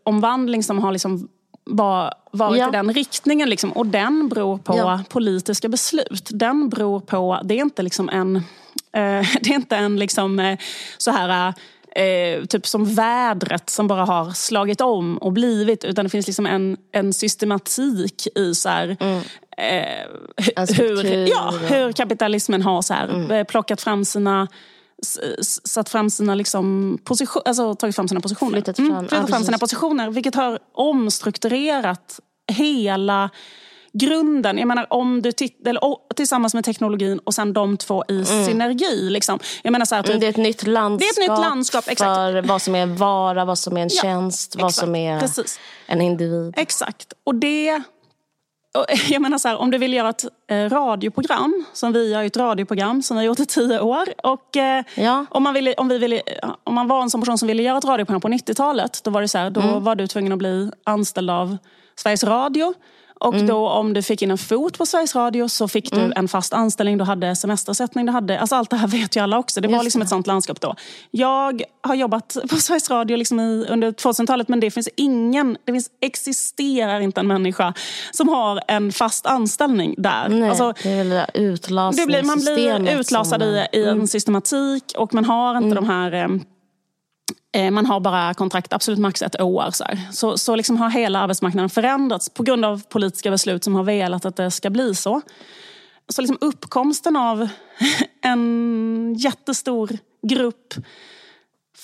[0.04, 1.28] strukturomvandling som har liksom
[1.66, 2.68] var, varit Ja.
[2.68, 3.48] i den riktningen.
[3.50, 3.72] Liksom.
[3.72, 5.00] Och den beror på Ja.
[5.08, 6.28] politiska beslut.
[6.32, 8.36] Den beror på, det är inte liksom en,
[8.92, 10.58] eh, det är inte en liksom, eh,
[10.98, 11.54] så här
[11.96, 15.84] eh, typ som vädret som bara har slagit om och blivit.
[15.84, 19.22] Utan det finns liksom en, en systematik i så här, eh, Mm.
[20.56, 24.48] En hur, ja, hur kapitalismen har så här, eh, plockat fram sina
[25.64, 28.52] satt fram sina liksom position, alltså tagit fram sina positioner.
[28.52, 30.10] Flyttat fram, ja, flyttat fram sina positioner.
[30.10, 32.20] Vilket har omstrukturerat
[32.52, 33.30] hela
[33.94, 34.58] grunden.
[34.58, 35.32] Jag menar om du
[35.66, 39.10] eller, och, tillsammans med teknologin och sen de två i synergi.
[39.10, 39.38] Liksom.
[39.62, 41.40] Jag menar så här, typ, Mm, Det är ett nytt landskap, Det är ett nytt
[41.44, 42.16] landskap, exakt.
[42.16, 44.94] för vad som är en vara, vad som är en Ja, tjänst, vad exakt, som
[44.94, 45.60] är precis.
[45.86, 46.54] en individ.
[46.56, 47.12] Exakt.
[47.24, 47.82] Och det...
[48.74, 52.22] och Jag menar så här, om du vill göra ett eh, radioprogram, som vi gör
[52.24, 54.04] ett radioprogram som vi har gjort i tio år.
[54.22, 55.26] Och, eh, Ja.
[55.30, 56.22] om, man ville, om, vi ville,
[56.64, 59.20] om man var en sån person som ville göra ett radioprogram på 90-talet, då var
[59.22, 59.84] det så här, då Mm.
[59.84, 61.56] var du tvungen att bli anställd av
[61.96, 62.74] Sveriges Radio.
[63.20, 63.46] Och Mm.
[63.46, 66.52] då om du fick in en fot på Sveriges Radio så fick du en fast
[66.52, 69.60] anställning, du hade semesterersättning, du hade, alltså allt det här vet ju alla också.
[69.60, 70.02] Det var Just liksom det.
[70.04, 70.74] ett sånt landskap då.
[71.10, 75.72] Jag har jobbat på Sveriges Radio liksom i, under 2000-talet men det finns ingen, det
[75.72, 77.74] finns, existerar inte en människa
[78.12, 80.28] som har en fast anställning där.
[80.28, 81.08] Nej, Alltså, det är väl
[82.06, 85.88] blir, man blir utlasningssystemet utlasad som- i, i en systematik och man har inte de
[85.88, 86.40] här...
[87.54, 89.70] eh, man har bara kontrakt absolut max ett år.
[89.72, 89.98] Så, här.
[90.12, 94.24] så, så liksom har hela arbetsmarknaden förändrats på grund av politiska beslut som har velat
[94.24, 95.20] att det ska bli så.
[96.08, 97.48] Så liksom uppkomsten av
[98.22, 100.74] en jättestor grupp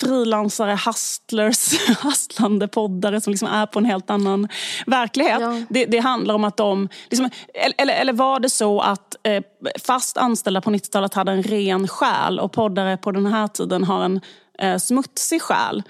[0.00, 4.48] frilansare, hustlers, hustlande poddare som liksom är på en helt annan
[4.86, 5.40] verklighet.
[5.40, 5.60] Ja.
[5.68, 6.88] Det, det handlar om att de...
[7.10, 7.30] Liksom,
[7.78, 9.42] eller, eller var det så att eh,
[9.86, 14.04] fast anställda på 90-talet hade en ren själ och poddare på den här tiden har
[14.04, 14.20] en
[14.60, 15.82] eh, smutsig själ?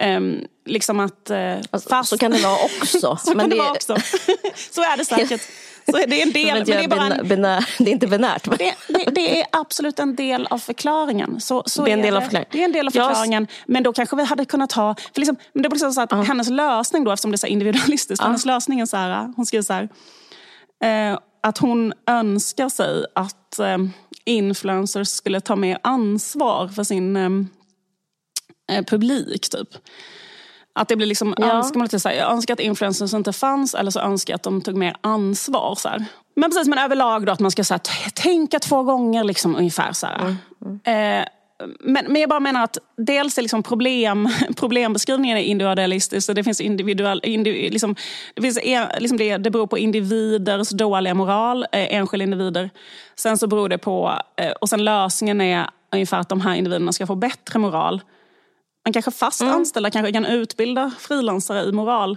[0.00, 1.30] Ehm, liksom att...
[1.70, 2.10] Alltså, fast...
[2.10, 3.18] Så kan det vara också.
[3.24, 3.96] så kan det vara också.
[4.70, 5.40] så är det säkert.
[5.90, 8.58] Så det är en del, men det är bara en, det är inte binärt.
[8.58, 11.40] det, det, det är absolut en del av förklaringen.
[11.40, 12.26] Så, så Det är en del av det.
[12.26, 12.48] förklaringen.
[12.52, 13.46] Det är en del av förklaringen.
[13.66, 14.94] Men då kanske vi hade kunnat ha...
[15.12, 18.24] För liksom, men det blir så att hennes lösning då, eftersom det är så individualistiskt,
[18.24, 19.88] hennes lösning är så här, hon skriver så här,
[21.12, 23.78] eh, att hon önskar sig att eh,
[24.24, 27.30] influencers skulle ta mer ansvar för sin eh,
[28.72, 29.48] eh, publik.
[29.50, 29.68] typ.
[30.72, 31.52] Att det blir liksom Ja.
[31.52, 34.42] önskemål till så här, jag önskar att influencers inte fanns eller så önskar jag att
[34.42, 35.74] de tog mer ansvar.
[35.78, 36.04] Så här.
[36.36, 39.92] Men precis, men överlag då att man ska så här, tänka två gånger liksom, ungefär.
[39.92, 40.18] Så här.
[40.18, 40.36] Mm,
[40.84, 41.26] Eh,
[41.80, 46.34] men, men jag bara menar att dels är liksom problem, problembeskrivningen är individualistisk.
[46.34, 47.96] Det finns individuell, indiv, liksom,
[48.34, 48.58] det, finns
[48.98, 52.70] liksom det, det beror på individers dåliga moral, eh, enskilda individer.
[53.16, 56.92] Sen så beror det på, eh, och sen lösningen är ungefär att de här individerna
[56.92, 58.00] ska få bättre moral.
[58.86, 59.54] Man kanske fast Mm.
[59.54, 62.16] anställda kanske kan utbilda frilansare i moral.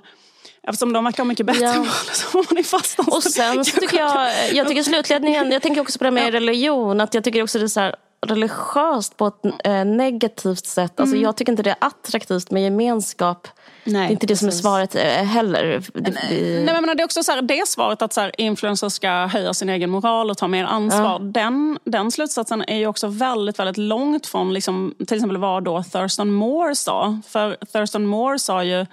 [0.64, 1.86] Eftersom de verkar ha mycket bättre Ja.
[2.14, 3.64] så man ju fast Och anställda.
[3.64, 7.14] sen så tycker jag, jag tycker slutledningen, jag tänker också på det med religion, att
[7.14, 11.00] jag tycker också det är så här religiöst på ett eh, negativt sätt.
[11.00, 13.48] Alltså jag tycker inte det är attraktivt med gemenskap.
[13.48, 14.00] Mm.
[14.00, 15.84] Nej, det är inte det som är svaret eh, heller.
[15.94, 18.94] Det, Nej, men menar, det är också så här, det svaret att så här, influencers
[18.94, 21.20] ska höja sin egen moral och ta mer ansvar.
[21.20, 25.84] Den, den slutsatsen är ju också väldigt, väldigt långt från liksom, till exempel vad då
[25.84, 27.20] Thurston Moore sa.
[27.28, 28.86] För Thurston Moore sa ju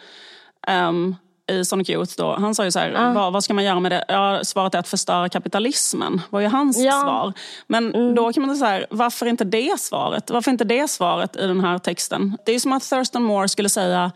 [0.66, 1.16] ehm,
[1.52, 3.92] i Sonic Youth då, han sa ju så här, vad, vad ska man göra med
[3.92, 4.04] det?
[4.08, 7.00] Ja, svaret är att förstöra kapitalismen, var ju hans Ja.
[7.00, 7.32] svar.
[7.66, 10.30] Men då kan man säga så här, varför inte det svaret?
[10.30, 12.38] Varför inte det svaret i den här texten?
[12.46, 14.12] Det är som att Thurston Moore skulle säga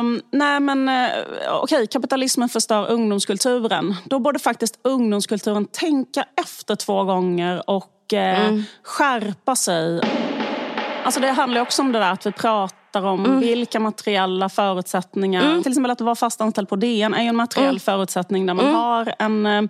[0.00, 1.08] Um, nej men uh,
[1.62, 3.94] okej, kapitalismen förstör ungdomskulturen.
[4.04, 10.00] Då borde faktiskt ungdomskulturen tänka efter två gånger och eh, skärpa sig.
[11.04, 15.62] Alltså det handlar också om det där att vi pratar om vilka materiella förutsättningar.
[15.62, 19.14] Till exempel att vara fastanställd på DN är ju en materiell förutsättning där man har
[19.18, 19.62] en, eh,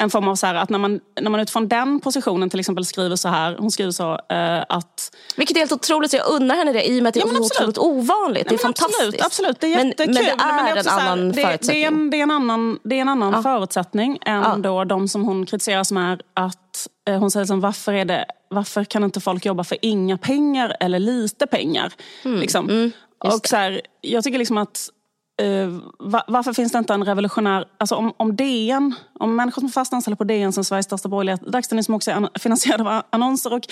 [0.00, 2.84] en form av så här, att när man, när man utifrån den positionen till exempel
[2.84, 5.16] skriver så här, hon skriver så eh, att...
[5.36, 7.32] Vilket är helt otroligt, jag unnar henne det i och med att det Ja, är
[7.32, 8.48] men otroligt ovanligt.
[8.48, 8.98] det är fantastiskt.
[9.00, 10.14] Absolut, absolut, det är Men- jättekul.
[10.14, 11.80] Men, det är, också en så här, annan det, förutsättning.
[11.80, 13.42] Det är en, det är en annan, det är en annan Ja.
[13.42, 14.56] förutsättning än Ja.
[14.58, 18.24] då de som hon kritiserar som är att eh, hon säger som varför, är det,
[18.50, 21.92] varför kan inte folk jobba för inga pengar eller lite pengar?
[22.22, 22.68] Liksom.
[22.70, 22.92] Mm.
[23.24, 24.88] och så här, jag tycker liksom att
[25.98, 27.64] va- varför finns det inte en revolutionär...
[27.78, 31.08] Alltså om, om DN, om människor som är fast anställda på DN som Sveriges största
[31.08, 33.62] borgerliga dagstidning som också är an- finansierad av annonser och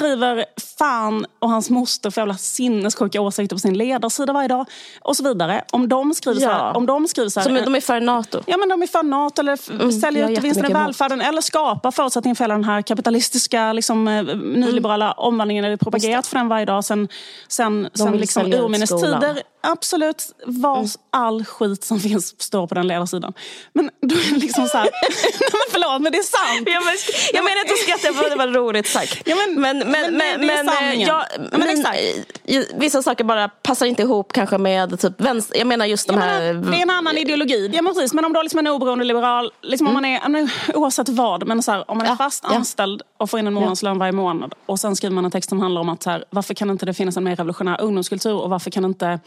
[0.00, 0.44] driver
[0.78, 4.66] fan och hans moster för jävla sinnessjuka åsikter på sin ledarsida varje dag
[5.00, 5.64] och så vidare.
[5.72, 6.52] Om de skriver så Ja.
[6.52, 8.40] här, om de skriver så här Som, de är för NATO.
[8.46, 11.90] Ja, men de är för NATO eller jag säljer ut vinsten i välfärden eller skapar
[11.90, 15.64] förutsättningar för hela den här kapitalistiska liksom, eh, nyliberala omvandlingen.
[15.64, 17.08] Eller propagerat för den varje dag sen,
[17.48, 19.42] sen, sen liksom urminnes tider.
[19.64, 23.32] Absolut, var all skit som finns står på den ledarsidan.
[23.72, 26.68] Men då är det liksom så här, Nej, men förlåt men det är sant.
[26.68, 26.94] Jag, men,
[27.32, 29.22] jag menar inte att skratta, bara, det var roligt sagt.
[29.26, 31.08] Ja, men- men, men, men men, det- det är men, sanningen.
[31.08, 31.98] jag, Ja, men exakt.
[32.44, 35.58] i- vissa saker bara passar inte ihop kanske med typ vänster.
[35.58, 36.52] Jag menar just de här...
[36.54, 37.70] menar, det är en annan ideologi.
[37.74, 40.28] Ja, men, precis, men om du har liksom en oberoende liberal, liksom om man är,
[40.28, 42.54] men oavsett vad, men så här, om man är Ja, fast ja.
[42.56, 45.60] anställd och får in en månadslön varje månad och sen skriver man en text som
[45.60, 48.50] handlar om att så här, varför kan inte det finnas en mer revolutionär ungdomskultur och
[48.50, 49.18] varför kan inte eh,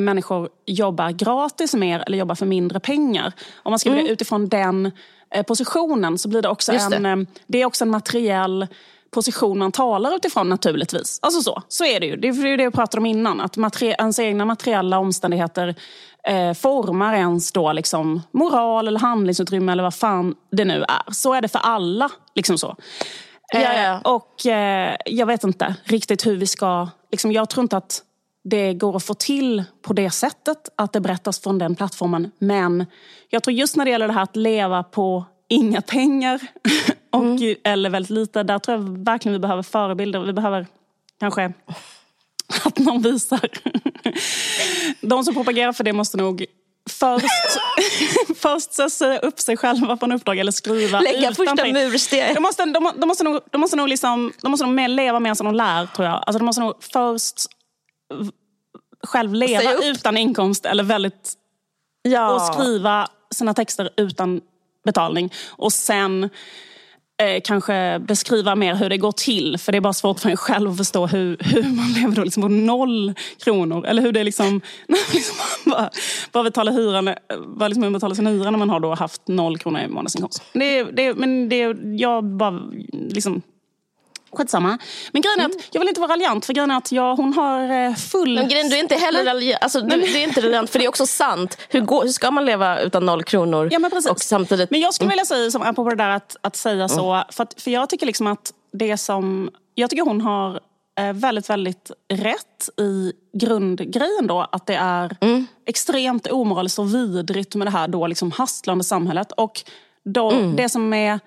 [0.00, 3.32] människor jobba gratis mer eller jobba för mindre pengar?
[3.62, 4.92] Om man skriver det utifrån den
[5.34, 7.10] eh, positionen så blir det också Just en, det.
[7.10, 7.16] eh,
[7.46, 8.66] det är också en materiell
[9.10, 11.18] position man talar utifrån naturligtvis.
[11.22, 12.16] Alltså så, så är det ju.
[12.16, 13.40] Det är ju det jag pratade om innan.
[13.40, 15.74] Att materi- ens egna materiella omständigheter
[16.24, 21.12] eh, formar ens då liksom moral eller handlingsutrymme eller vad fan det nu är.
[21.12, 22.10] Så är det för alla.
[22.34, 22.76] Liksom så.
[23.54, 24.00] Eh, Ja, ja.
[24.14, 26.88] Och eh, jag vet inte riktigt hur vi ska...
[27.10, 28.02] Liksom, jag tror inte att
[28.50, 32.30] det går att få till på det sättet att det berättas från den plattformen.
[32.38, 32.86] Men
[33.28, 36.40] jag tror just när det gäller det här att leva på inga pengar
[37.10, 37.24] och,
[37.64, 38.42] eller väldigt lite.
[38.42, 40.20] Där tror jag verkligen vi behöver förebilder.
[40.20, 40.66] Vi behöver
[41.20, 41.52] kanske
[42.64, 43.48] att någon visar.
[45.06, 46.44] De som propagerar för det måste nog
[46.90, 47.26] först,
[48.36, 52.34] först säga upp sig själva en uppdrag eller skriva Lägga första murstenen.
[52.34, 55.20] De måste, de, de måste nog, de måste nog, liksom, de måste nog mer leva
[55.20, 56.22] mer som de lär, tror jag.
[56.26, 57.46] Alltså, de måste nog först
[59.06, 61.34] själv leva utan inkomst eller väldigt
[62.02, 62.34] Ja.
[62.34, 64.40] och skriva sina texter utan
[64.84, 65.32] betalning.
[65.50, 66.24] Och sen
[67.22, 69.58] eh, kanske beskriva mer hur det går till.
[69.58, 72.24] För det är bara svårt för en själv att förstå hur, hur man lever då
[72.24, 73.86] liksom på noll kronor.
[73.86, 74.60] Eller hur det är liksom,
[75.12, 75.36] liksom
[75.66, 75.90] bara,
[76.32, 77.04] bara betalar hyran,
[77.56, 79.88] bara liksom hur man betalar sin hyra när man har då haft noll kronor i
[79.88, 80.42] månadsinkomst.
[80.52, 82.60] Det, det, men det, är- jag bara
[82.92, 83.42] liksom
[84.32, 84.78] Skitsamma.
[85.12, 87.32] Men grejen är att jag vill inte vara raljant för grejen är att jag, hon
[87.34, 88.34] har eh, full...
[88.34, 89.62] Men grejen, du är inte heller raljant.
[89.62, 91.58] Alltså, du, det är inte raljant, för det är också sant.
[91.68, 93.68] Hur, går, hur ska man leva utan noll kronor?
[93.72, 94.10] Ja, men precis.
[94.10, 94.70] Och samtidigt...
[94.70, 97.60] Men jag skulle vilja säga, som, apropå det där att, att säga så, för, att,
[97.60, 99.50] för jag tycker liksom att det som...
[99.74, 100.60] Jag tycker hon har
[101.00, 105.16] eh, väldigt, väldigt rätt i grundgrejen då, att det är
[105.66, 109.32] extremt omoraliskt och vidrigt med det här då liksom hastlande samhället.
[109.32, 109.62] Och
[110.04, 111.20] då, det som är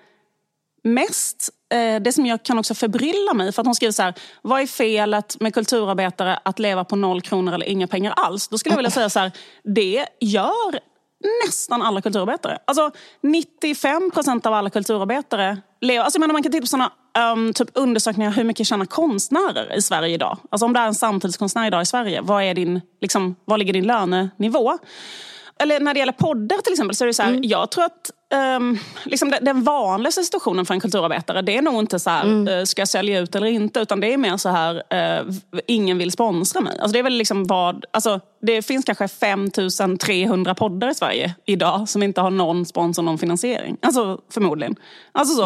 [0.82, 4.14] mest, eh, det som jag kan också förbrylla mig, för att hon skriver så här,
[4.42, 8.48] vad är felet med kulturarbetare att leva på noll kronor eller inga pengar alls?
[8.48, 9.32] Då skulle jag vilja säga så här,
[9.64, 10.80] det gör
[11.46, 12.58] nästan alla kulturarbetare.
[12.64, 12.90] Alltså
[13.22, 16.92] 95 procent av alla kulturarbetare lever, alltså jag menar man kan titta på sådana
[17.32, 20.38] um, typ undersökningar hur mycket tjänar konstnärer i Sverige idag?
[20.50, 23.72] Alltså om det är en samtidskonstnär idag i Sverige, vad, är din, liksom, vad ligger
[23.72, 24.78] din lönenivå?
[25.58, 28.10] Eller när det gäller poddar till exempel, så är det så här, jag tror att
[28.34, 32.58] ehm, liksom den, den vanligaste situationen för en kulturarbetare, det är nog inte så här,
[32.58, 34.82] eh, ska jag sälja ut eller inte, utan det är mer så här,
[35.52, 36.78] v- ingen vill sponsra mig.
[36.78, 41.88] Alltså det är väl liksom vad, alltså det finns kanske 5300 poddar i Sverige idag
[41.88, 43.76] som inte har någon sponsor, någon finansiering.
[43.82, 44.76] Alltså förmodligen.
[45.12, 45.42] Alltså så.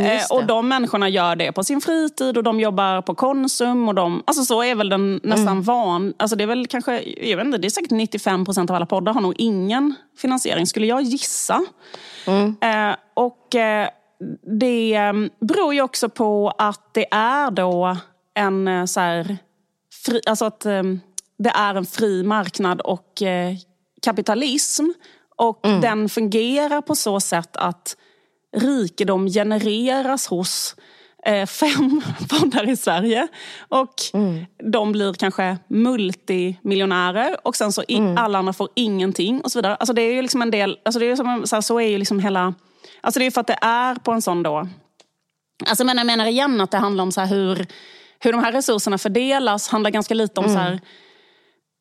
[0.00, 3.94] eh, och de människorna gör det på sin fritid och de jobbar på Konsum och
[3.94, 7.46] de, alltså så är väl den nästan van, alltså det är väl kanske, jag vet
[7.46, 11.02] inte, det är säkert 95 procent av alla poddar har nog ingen finansiering, skulle jag
[11.02, 11.60] gissa.
[12.60, 13.88] Eh, och eh,
[14.60, 17.96] det eh, beror ju också på att det är då
[18.34, 19.36] en eh, så här,
[20.04, 20.82] fri, alltså att eh,
[21.38, 23.54] det är en fri marknad och eh,
[24.02, 24.84] kapitalism.
[25.36, 27.96] Och den fungerar på så sätt att
[28.56, 30.76] rikedom genereras hos
[31.46, 33.28] fem poddar i Sverige.
[33.68, 33.94] Och
[34.72, 37.36] de blir kanske multimiljonärer.
[37.42, 39.76] Och sen så i, alla andra får ingenting och så vidare.
[39.76, 41.80] Alltså det är ju liksom en del, alltså det är ju som, så, här, så
[41.80, 42.54] är ju liksom hela,
[43.00, 44.68] alltså det är för att det är på en sån då,
[45.66, 47.66] alltså men jag menar igen att det handlar om så hur,
[48.18, 50.80] hur de här resurserna fördelas, handlar ganska lite om så här,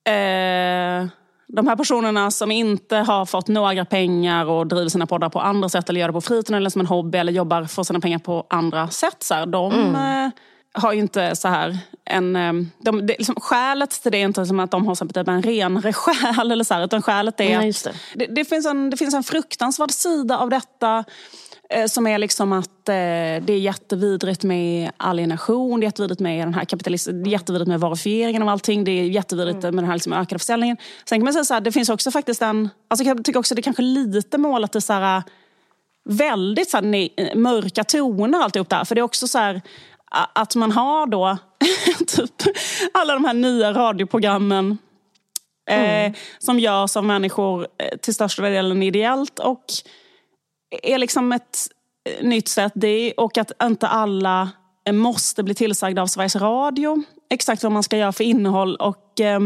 [0.05, 1.07] eh,
[1.47, 5.69] de här personerna som inte har fått några pengar och driver sina poddar på andra
[5.69, 8.19] sätt eller gör det på fritiden eller som en hobby eller jobbar för sina pengar
[8.19, 9.17] på andra sätt.
[9.19, 10.31] Så här, de mm.
[10.73, 12.35] har ju inte så här en...
[12.35, 15.41] Eh, de, det, liksom, skälet till det är inte som att de har typ en
[15.41, 17.93] renare själ eller så här, utan skälet är Nej, att det.
[18.15, 21.03] Det, det, finns en, det finns en fruktansvärd sida av detta Eh,
[21.87, 22.93] som är liksom att eh,
[23.43, 28.41] det är jättevidrigt med alienation, det är jättevidrigt med den här kapitalismen, jättevidrigt med varufieringen
[28.41, 29.75] av allting, det är jättevidrigt mm.
[29.75, 30.77] med den här liksom ökade försäljningen.
[31.05, 33.55] Sen kan man säga så här, det finns också faktiskt en, alltså jag tycker också
[33.55, 35.23] det är kanske lite målat i så här,
[36.09, 38.85] väldigt så här, mörka toner alltihop där.
[38.85, 39.61] För det är också så här,
[40.33, 41.37] att man har då
[42.07, 42.31] typ
[42.93, 44.77] alla de här nya radioprogrammen
[45.69, 46.11] mm.
[46.11, 49.65] eh, som görs av människor eh, till största delen ideellt och
[50.83, 51.67] är liksom ett
[52.09, 52.71] eh, nytt sätt.
[52.75, 54.49] Det och att inte alla
[54.87, 58.75] eh, måste bli tillsagda av Sveriges Radio exakt vad man ska göra för innehåll.
[58.75, 59.39] Och, eh,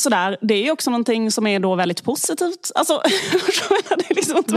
[0.00, 0.38] sådär.
[0.40, 2.70] Det är också någonting som är då väldigt positivt.
[2.74, 3.02] Alltså,
[3.88, 4.52] det, är liksom inte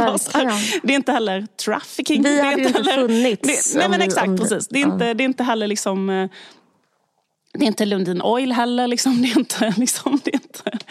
[0.84, 2.24] det är inte heller trafficking.
[2.24, 3.74] Vi hade ju inte heller, funnits.
[3.74, 4.68] Det, nej men exakt, precis.
[4.68, 6.10] Det är, inte, det är inte heller liksom...
[6.10, 6.30] Eh,
[7.54, 8.88] det är inte Lundin Oil heller.
[8.88, 9.22] Liksom.
[9.22, 10.86] Det är inte, liksom, det är inte,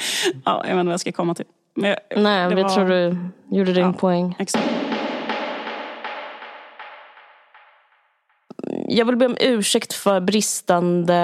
[0.45, 1.47] ja, jag vet inte vad jag ska komma till.
[1.75, 2.68] Men, Nej, vi var...
[2.68, 3.16] tror du
[3.51, 4.37] gjorde din ja, poäng.
[4.39, 4.64] Exakt.
[8.89, 11.14] Jag vill be om ursäkt för bristande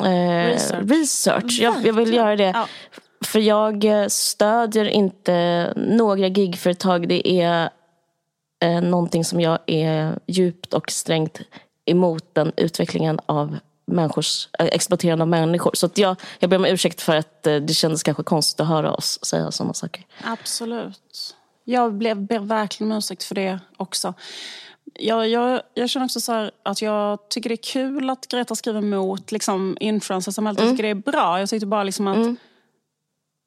[0.00, 0.90] eh, research.
[0.90, 1.58] research.
[1.60, 2.52] Jag, jag, vill göra det.
[2.54, 2.66] Ja.
[3.24, 7.08] För jag stödjer inte några gigföretag.
[7.08, 7.70] Det är
[8.64, 11.40] eh, någonting som jag är djupt och strängt
[11.86, 15.70] emot den utvecklingen av människors, äh, exploaterande av människor.
[15.74, 18.68] Så att jag, jag ber om ursäkt för att äh, det kändes kanske konstigt att
[18.68, 20.06] höra oss säga sådana saker.
[20.24, 21.36] Absolut.
[21.64, 24.14] Jag blev, ber verkligen om ursäkt för det också.
[24.94, 28.80] Jag, jag, jag känner också så att jag tycker det är kul att Greta skriver
[28.80, 30.60] mot liksom, influencersamhället.
[30.60, 30.68] Mm.
[30.68, 31.40] Jag tycker det är bra.
[31.40, 32.36] Jag tyckte bara liksom att mm.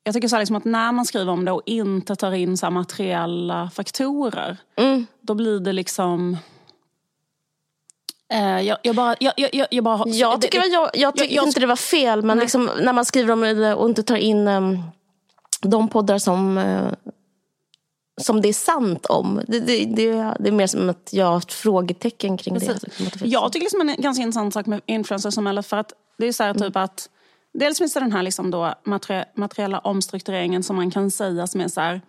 [0.08, 2.70] Jag tycker så liksom att när man skriver om det och inte tar in så
[2.70, 5.06] materiella faktorer, mm.
[5.22, 6.38] då blir det liksom
[8.40, 11.66] jag, jag, bara, jag, jag, jag, bara, jag tycker, det, jag, jag tycker inte det
[11.66, 14.80] var fel, men liksom, när man skriver om det och inte tar in um,
[15.62, 16.94] de poddar som, uh,
[18.22, 19.42] som det är sant om.
[19.48, 22.82] Det, det, det, det är mer som att jag har ett frågetecken kring Precis.
[22.82, 23.26] det.
[23.26, 26.50] Jag tycker liksom en ganska intressant sak med influencersamhället för att det är så här
[26.50, 26.62] mm.
[26.62, 27.10] typ att
[27.60, 28.74] Dels finns det den här liksom då
[29.36, 32.02] materiella omstruktureringen som man kan säga som är så här,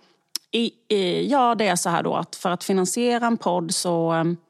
[0.53, 4.13] i, i, ja det är så här då att för att finansiera en podd så
[4.13, 4.46] um, Eh,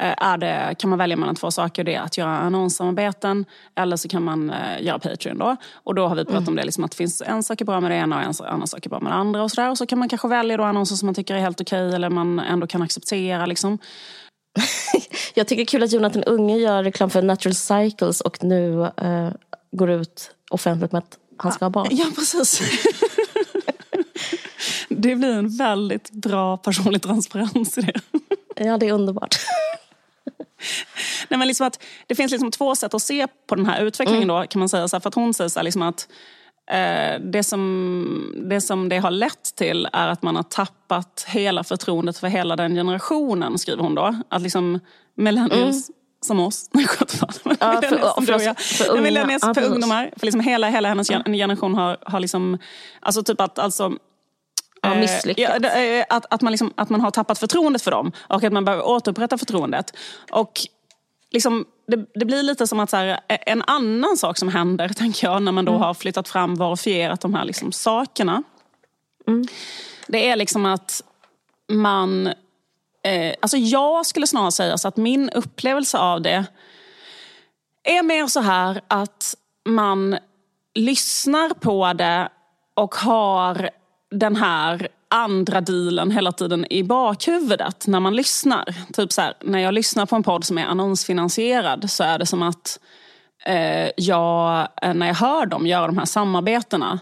[0.00, 1.84] är det, kan man välja mellan två saker.
[1.84, 3.44] Det är att göra annonssamarbeten
[3.76, 5.38] eller så kan man eh, göra Patreon.
[5.38, 5.56] Då.
[5.74, 6.48] Och då har vi pratat mm.
[6.48, 8.52] om det, liksom att det finns en sak är bra med det ena och en
[8.54, 9.42] annan sak är bra med det andra.
[9.42, 9.70] Och så, där.
[9.70, 12.10] och så kan man kanske välja då annonser som man tycker är helt okej eller
[12.10, 13.46] man ändå kan acceptera.
[13.46, 13.78] Liksom.
[15.34, 18.72] Jag tycker det är kul att Jonathan Unge gör reklam för Natural Cycles och nu
[19.02, 19.30] uh,
[19.72, 21.88] går ut offentligt med att han ska ha barn.
[21.90, 22.60] Ja, precis.
[24.88, 28.00] det blir en väldigt bra personlig transparens i det.
[28.64, 29.36] Ja, det är underbart.
[31.28, 34.30] Nej, men liksom att det finns liksom två sätt att se på den här utvecklingen.
[34.30, 34.40] Mm.
[34.40, 34.88] Då, kan man säga.
[34.88, 36.08] Så här, för att hon säger så liksom att
[36.70, 41.64] eh, det, som, det som det har lett till är att man har tappat hela
[41.64, 44.14] förtroendet för hela den generationen, skriver hon då.
[44.28, 44.80] Att liksom
[45.16, 45.98] millennials mm.
[46.26, 46.70] som oss.
[46.72, 46.86] Nej,
[47.60, 50.10] ja, för, för, för, unga, för, för ungdomar.
[50.16, 52.58] För liksom hela, hela hennes generation har, har liksom...
[53.00, 53.92] Alltså typ att alltså,
[54.82, 55.64] Ja, eh, misslyckats.
[55.64, 58.64] Eh, att, att, man liksom, att man har tappat förtroendet för dem och att man
[58.64, 59.96] behöver återupprätta förtroendet.
[60.30, 60.52] Och
[61.30, 65.26] liksom, det, det, blir lite som att så här, en annan sak som händer, tänker
[65.26, 65.82] jag, när man då mm.
[65.82, 68.42] har flyttat fram, verifierat de här liksom, sakerna.
[69.26, 69.46] Mm.
[70.06, 71.02] Det är liksom att
[71.68, 72.26] man...
[73.02, 76.44] Eh, alltså jag skulle snarare säga så att min upplevelse av det
[77.84, 80.18] är mer så här att man
[80.74, 82.28] lyssnar på det
[82.74, 83.70] och har
[84.10, 88.74] den här andra dealen hela tiden i bakhuvudet när man lyssnar.
[88.92, 92.26] Typ så här, när jag lyssnar på en podd som är annonsfinansierad så är det
[92.26, 92.80] som att
[93.46, 96.98] eh, jag, eh, när jag hör dem göra de här samarbetena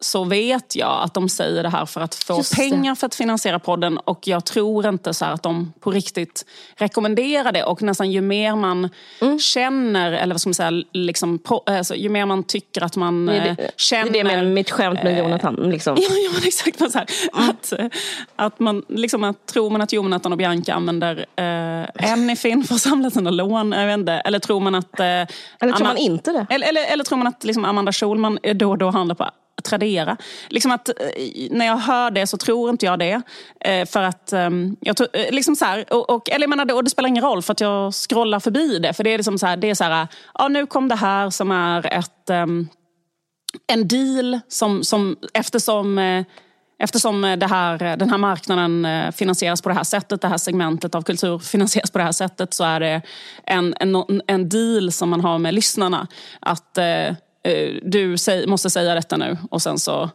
[0.00, 3.58] så vet jag att de säger det här för att få pengar för att finansiera
[3.58, 6.46] podden och jag tror inte så att de på riktigt
[6.76, 8.88] rekommenderar det och nästan ju mer man
[9.20, 9.38] mm.
[9.38, 13.40] känner, eller vad ska man säga, liksom, alltså, ju mer man tycker att man det
[13.40, 14.12] det, eh, känner...
[14.12, 15.54] Det är det med mitt skämt med Jonathan.
[15.54, 15.96] Liksom.
[16.00, 16.80] Ja, ja exakt.
[16.80, 17.50] Men så här, mm.
[17.50, 17.72] att,
[18.36, 22.80] att man, liksom, att, tror man att Jonathan och Bianca använder eh, Anyfin för att
[22.80, 23.72] samla sina lån?
[23.72, 24.12] Jag vet inte.
[24.12, 25.00] Eller tror man att...
[25.00, 25.26] Eh, eller
[25.60, 26.46] tror Anna, man inte det?
[26.50, 29.30] Eller, eller, eller tror man att liksom, Amanda Schulman då och då handlar på
[29.60, 30.16] Tradera.
[30.48, 30.94] Liksom att, eh,
[31.50, 33.22] när jag hör det så tror inte jag det.
[33.60, 36.74] Eh, för att, ehm, jag tror, eh, liksom så här, och, och, eller jag menar,
[36.74, 38.92] och det spelar ingen roll för att jag scrollar förbi det.
[38.92, 41.30] För det är liksom så här, det är så här, ja, nu kom det här
[41.30, 42.68] som är ett ehm,
[43.66, 46.24] en deal som, som eftersom
[46.82, 51.02] Eftersom det här, den här marknaden finansieras på det här sättet, det här segmentet av
[51.02, 53.02] kultur finansieras på det här sättet så är det
[53.44, 56.06] en, en, en deal som man har med lyssnarna.
[56.40, 56.78] Att
[57.82, 60.10] du säg, måste säga detta nu och sen så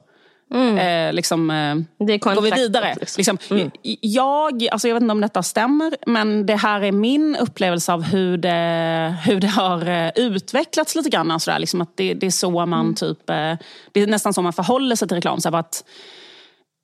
[0.54, 0.78] Mm.
[0.78, 2.96] Eh, liksom, eh, det går vi vidare.
[3.00, 3.20] Liksom.
[3.20, 3.58] liksom.
[3.58, 3.72] Mm.
[4.02, 8.04] Jag, alltså jag vet inte om detta stämmer, men det här är min upplevelse av
[8.04, 11.32] hur det, hur det har eh, utvecklats lite grann.
[11.32, 12.96] Alltså där, liksom att det, det är så man mm.
[12.96, 13.54] typ, eh,
[13.92, 15.42] det är nästan så man förhåller sig till reklam.
[15.42, 15.84] Så att,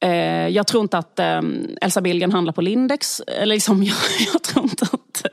[0.01, 1.41] Eh, jag tror inte att eh,
[1.81, 3.19] Elsa Billgren handlar på Lindex.
[3.19, 3.95] Eller liksom, jag,
[4.33, 5.25] jag tror inte att...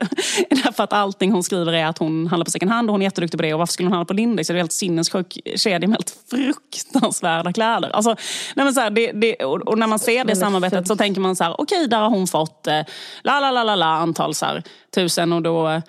[0.49, 3.05] därför att allting hon skriver är att hon handlar på second hand och hon är
[3.05, 3.53] jätteduktig på det.
[3.53, 4.47] Och varför skulle hon handla på Lindex?
[4.47, 7.89] Det är en helt sinnessjuk kedja med helt fruktansvärda kläder.
[7.89, 8.15] Alltså,
[8.55, 11.35] nej så här, det, det, och, och, när man ser det samarbetet så tänker man
[11.35, 12.81] så här, okej okay, där har hon fått eh,
[13.23, 14.63] la la la la la antal så här,
[14.95, 15.81] tusen och då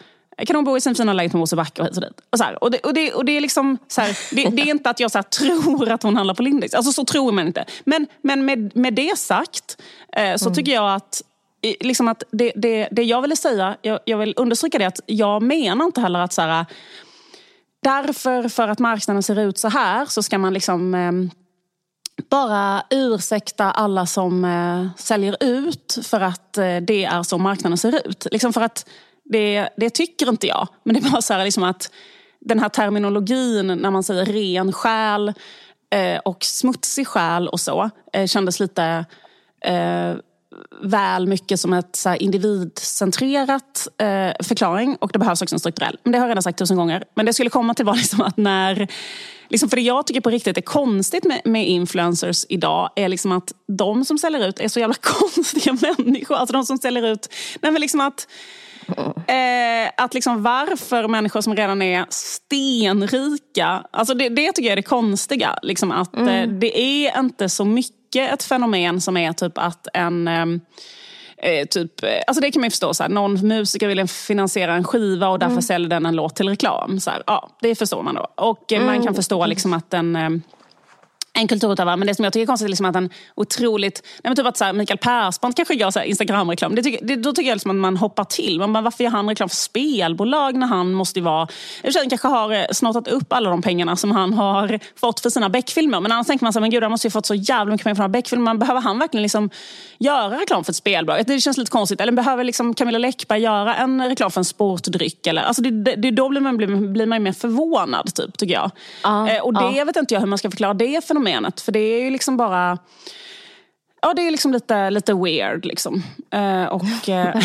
[0.47, 2.21] kan hon bo i sin fina lägenhet på Mosebacke och hit och dit.
[2.31, 4.63] Och, så här, och, det, och, det, och det är liksom så här, det, det,
[4.63, 6.75] är inte att jag så här, tror att hon handlar på Lindex.
[6.75, 7.65] Alltså så tror man inte.
[7.85, 9.83] Men, men med, med det sagt
[10.17, 10.55] eh, så mm.
[10.55, 11.23] tycker jag att
[11.81, 15.43] Liksom att det, det, det jag ville säga, jag, jag vill understryka det att jag
[15.43, 16.67] menar inte heller att så här,
[17.83, 21.13] därför för att marknaden ser ut så här så ska man liksom eh,
[22.31, 28.09] bara ursäkta alla som eh, säljer ut för att eh, det är så marknaden ser
[28.09, 28.27] ut.
[28.31, 28.89] Liksom för att
[29.33, 30.69] det, det tycker inte jag.
[30.83, 31.91] Men det är bara så här liksom att
[32.41, 35.33] den här terminologin när man säger ren själ
[35.91, 39.05] eh, och smutsig själ och så eh, kändes lite
[39.65, 40.15] eh,
[40.83, 45.99] väl mycket som ett så individcentrerat eh, förklaring och det behövs också en strukturell.
[46.03, 47.05] Men det har jag redan sagt tusen gånger.
[47.15, 48.89] Men det skulle komma till var liksom att när
[49.51, 53.33] Liksom för det jag tycker på riktigt är konstigt med, med influencers idag är liksom
[53.33, 56.35] att de som säljer ut är så jävla konstiga människor.
[56.35, 57.29] Alltså de som säljer ut...
[57.61, 58.27] Nej men liksom att
[59.27, 64.77] Eh, att liksom varför människor som redan är stenrika, alltså det, det tycker jag är
[64.77, 65.59] det konstiga.
[65.63, 66.29] Liksom att mm.
[66.29, 70.61] eh, det är inte så mycket ett fenomen som är typ att en ehm,
[71.37, 74.75] eh, typ, eh, alltså det kan man ju förstå, så här, någon musiker vill finansiera
[74.75, 75.63] en skiva och därför mm.
[75.63, 77.01] säljer den en låt till reklam.
[77.01, 78.27] Så här, ja, det förstår man då.
[78.35, 79.15] Och man kan mm.
[79.15, 80.43] förstå liksom att en ehm,
[81.41, 81.97] en kulturutövare.
[81.97, 84.03] Men det som jag tycker är konstigt är liksom att en otroligt...
[84.05, 86.75] Nej men typ att så här, Mikael Persbrandt kanske gör så Instagram-reklam.
[86.75, 88.59] Det tycker, det, då tycker jag liksom att man hoppar till.
[88.59, 91.49] Man bara, varför gör han reklam för spelbolag när han måste vara...
[91.83, 95.49] Han kanske har eh, snottat upp alla de pengarna som han har fått för sina
[95.49, 96.01] Beck-filmer.
[96.01, 97.85] Men annars tänker man så här, men gud han måste ju fått så jävla mycket
[97.85, 98.55] pengar för Beck-filmer.
[98.55, 99.51] Behöver han verkligen liksom
[99.99, 101.27] göra reklam för ett spelbolag?
[101.27, 102.01] Det känns lite konstigt.
[102.01, 105.27] Eller behöver liksom Camilla Läckberg göra en reklam för en sportdryck?
[105.27, 108.55] Eller, alltså det, det, det, då blir man, blir, blir man mer förvånad, typ, tycker
[108.55, 108.71] jag.
[109.07, 109.85] Uh, eh, och det uh.
[109.85, 111.30] vet inte jag hur man ska förklara det fenomenet.
[111.61, 112.79] För det är ju liksom bara...
[114.03, 116.03] Ja, det är liksom lite, lite weird liksom.
[116.35, 117.09] Uh, och...
[117.09, 117.35] Uh,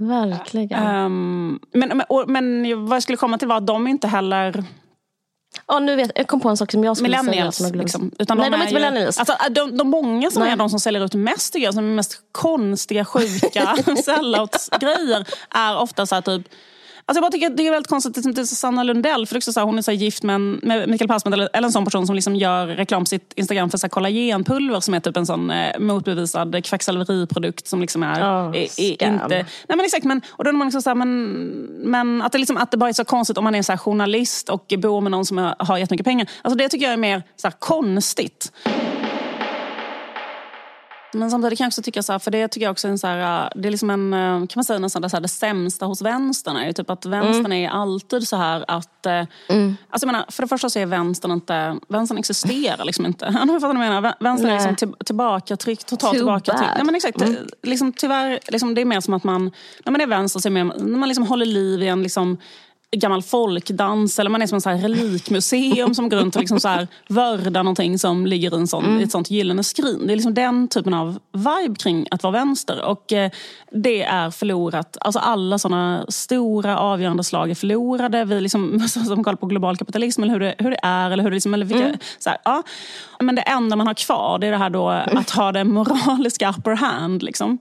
[0.00, 0.86] Verkligen.
[0.86, 4.64] Um, men, men, men vad jag skulle komma till var att de inte heller...
[5.66, 7.74] Ja, nu vet, jag kom på en sak som jag skulle millennials, säga.
[7.74, 8.10] Liksom.
[8.18, 9.18] Utan Nej, de, de är inte millennials.
[9.18, 10.52] Alltså, de, de många som Nej.
[10.52, 15.78] är de som säljer ut mest, tycker jag, som är mest konstiga, sjuka sellouts-grejer är
[15.78, 16.48] ofta så här, typ
[17.10, 19.60] Alltså jag bara tycker det är väldigt konstigt att inte Sanna Lundell, för också så
[19.60, 22.06] här, hon är så gift med, en, med Mikael Persbrandt eller, eller en sån person
[22.06, 25.26] som liksom gör reklam på sitt Instagram för så här, kollagenpulver som är typ en
[25.26, 29.28] sån eh, motbevisad kvacksalveriprodukt som liksom är, oh, är, är inte...
[29.28, 31.24] Nej men exakt, men, och då är man liksom så här, men,
[31.82, 34.48] men att, det liksom, att det bara är så konstigt om man är så journalist
[34.48, 36.30] och bor med någon som har jättemycket pengar.
[36.42, 38.52] Alltså det tycker jag är mer så konstigt.
[41.12, 42.98] Men samtidigt kan jag också tycka så här, för det tycker jag också är en
[42.98, 44.10] så här, det är liksom en,
[44.46, 47.64] kan man säga nästan så här, det sämsta hos vänstern är typ att vänstern mm.
[47.64, 49.76] är alltid så här att, mm.
[49.90, 53.24] alltså jag menar, för det första så är vänstern inte, vänstern existerar liksom inte.
[53.34, 56.72] Jag fattar vad du menar, vänstern är liksom till, tillbakatryckt, totalt tillbakatryckt.
[56.74, 57.36] Nej men exakt, mm.
[57.62, 59.50] liksom, tyvärr, liksom, det är mer som att man,
[59.84, 62.02] när man är vänster så är det mer, när man liksom håller liv i en
[62.02, 62.38] liksom,
[62.96, 66.60] gammal folkdans eller man är som en så här relikmuseum som går runt och liksom
[66.60, 69.00] så här vördar någonting som ligger i, en sån, mm.
[69.00, 70.06] i ett sånt gyllene skrin.
[70.06, 72.84] Det är liksom den typen av vibe kring att vara vänster.
[72.84, 73.30] Och eh,
[73.72, 74.96] det är förlorat.
[75.00, 78.24] Alltså alla såna stora avgörande slag är förlorade.
[78.24, 81.10] Vi liksom, som kollar på global kapitalism eller hur det, hur det är.
[81.10, 81.98] Eller hur det liksom, eller vilka, mm.
[82.18, 82.62] så här, ja.
[83.20, 86.54] Men det enda man har kvar det är det här då att ha det moraliska
[86.58, 87.22] upper hand.
[87.22, 87.58] Liksom.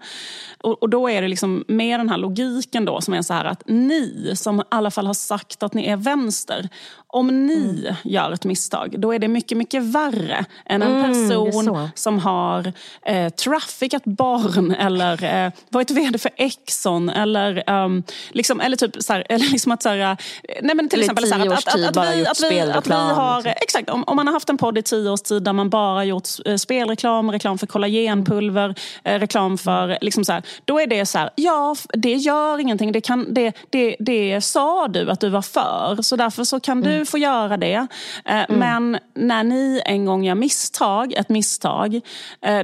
[0.64, 3.46] Och, och, då är det liksom med den här logiken då som är så här
[3.46, 6.70] att ni som i alla fall har sagt att ni är vänster.
[7.12, 7.96] Om ni mm.
[8.04, 12.74] gör ett misstag, då är det mycket, mycket värre än en mm, person som har
[13.06, 19.14] eh, traffickat barn eller eh, varit vd för Exxon eller, um, liksom, eller typ så
[19.14, 20.18] här, eller liksom att så här,
[20.62, 22.94] nej men till exempel så här, att, att, att, att, vi, att, vi, att vi
[22.94, 23.54] har, liksom.
[23.62, 26.06] exakt, om, om man har haft en podd i tio års tid där man bara
[26.06, 31.06] gjort eh, spelreklam, reklam för kollagenpulver, eh, reklam för, liksom så här, då är det
[31.06, 35.30] så här, ja det gör ingenting, det, kan, det, det, det sa du att du
[35.30, 36.02] var för.
[36.02, 37.88] Så därför så kan du få göra det.
[38.26, 42.02] Eh, Men när ni en gång gör misstag, ett misstag,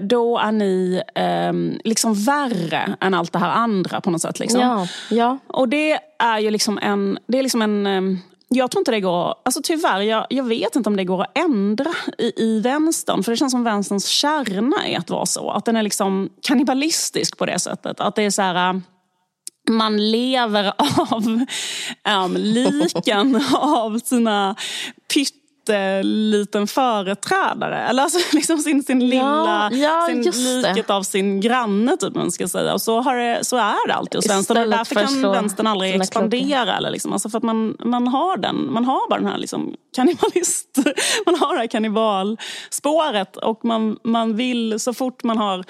[0.01, 4.39] då är ni eh, liksom värre än allt det här andra på något sätt.
[4.39, 4.61] Liksom.
[4.61, 5.38] Ja, ja.
[5.47, 7.17] Och det är ju liksom en...
[7.27, 10.75] Det är liksom en ehm, jag tror inte det går, alltså tyvärr, jag, jag vet
[10.75, 13.23] inte om det går att ändra i, i vänstern.
[13.23, 15.49] För det känns som vänsterns kärna är att vara så.
[15.49, 17.99] Att den är liksom kannibalistisk på det sättet.
[17.99, 18.79] Att det är så här, äh,
[19.69, 20.73] man lever
[21.11, 21.45] av
[22.25, 24.55] um, liken av sina
[25.66, 27.88] pytteliten företrädare.
[27.88, 30.70] Eller alltså liksom sin, sin lilla, ja, sin just det.
[30.70, 32.74] liket av sin granne typ man ska säga.
[32.74, 34.57] Och så, har det, så är det alltid hos vänstern.
[34.57, 36.78] Och därför kan vänstern aldrig expandera.
[36.78, 37.13] Eller liksom.
[37.13, 40.78] alltså för att man, man har den, man har bara den här liksom kannibalist,
[41.26, 43.38] man har det här kannibalspåret.
[43.38, 45.66] Och man, man vill så fort man har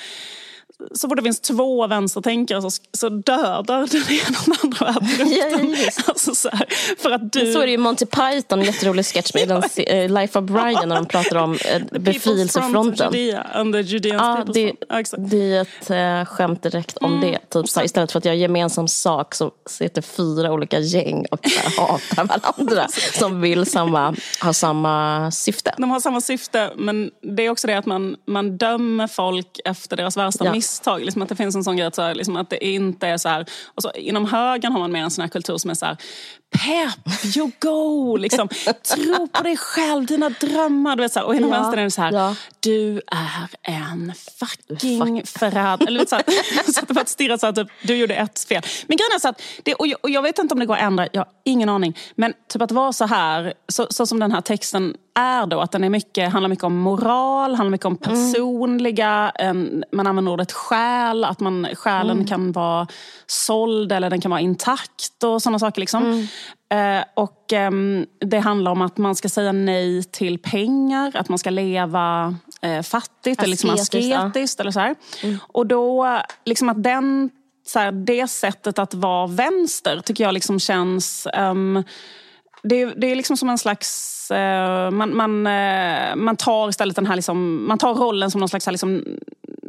[0.93, 4.95] så fort det finns två vänstertänkare så, så dödar den ena den andra
[5.35, 6.65] Ja, ja, alltså så här,
[6.97, 7.53] för att du...
[7.53, 10.89] Så är det ju Monty Python, en jätterolig sketch med den, eh, Life of Brian
[10.89, 13.13] när de pratar om People's befrielsefronten.
[13.13, 14.73] Judea People's det.
[14.89, 17.39] Ja, det är ett eh, skämt direkt om det.
[17.49, 21.39] Typ, så här, istället för att göra gemensam sak så sitter fyra olika gäng och
[21.77, 22.23] hatar
[22.57, 22.87] varandra.
[23.13, 25.73] som vill samma, ha samma syfte.
[25.77, 29.97] De har samma syfte, men det är också det att man, man dömer folk efter
[29.97, 31.05] deras värsta Ja misstag.
[31.05, 33.17] Liksom att det finns en sån grej att, så här, liksom att det inte är
[33.17, 33.45] så här...
[33.75, 35.97] Och så, inom högern har man mer en sån här kultur som är så här...
[36.51, 38.15] Pepp, you go!
[38.17, 38.47] Liksom,
[38.95, 40.95] tro på dig själv, dina drömmar.
[40.95, 41.25] Du vet, så här.
[41.27, 42.11] Och inom Ja, vänstern är det så här...
[42.11, 42.35] ja.
[42.59, 45.87] Du är en fucking förrädare.
[45.87, 46.23] Eller så här,
[46.71, 48.63] så att det bara stirrar så här, typ, du gjorde ett fel.
[48.87, 50.75] Men grejen är så att, det, och, jag, och jag vet inte om det går
[50.75, 51.97] att ändra, jag har ingen aning.
[52.15, 55.71] Men typ att vara så här, så, så som den här texten är då, att
[55.71, 60.51] den är mycket, handlar mycket om moral, handlar mycket om personliga, en, man använder ordet
[60.51, 62.87] själ, att man, själen kan vara
[63.27, 65.79] såld eller den kan vara intakt och sådana saker.
[65.79, 66.11] Liksom.
[66.19, 66.25] Eh,
[67.13, 71.49] och ehm, det handlar om att man ska säga nej till pengar, att man ska
[71.49, 74.61] leva eh, fattigt eller liksom Asketiskt, ja.
[74.63, 74.95] Eller så här.
[75.41, 77.29] Och då, liksom att den,
[77.67, 81.27] så här, det sättet att vara vänster tycker jag liksom känns...
[81.33, 81.83] ehm,
[82.63, 84.31] det, är- det är liksom som en slags...
[84.31, 87.15] eh, man, man, eh, man tar istället den här...
[87.15, 88.65] Liksom, man tar rollen som någon slags...
[88.65, 89.03] Här, liksom,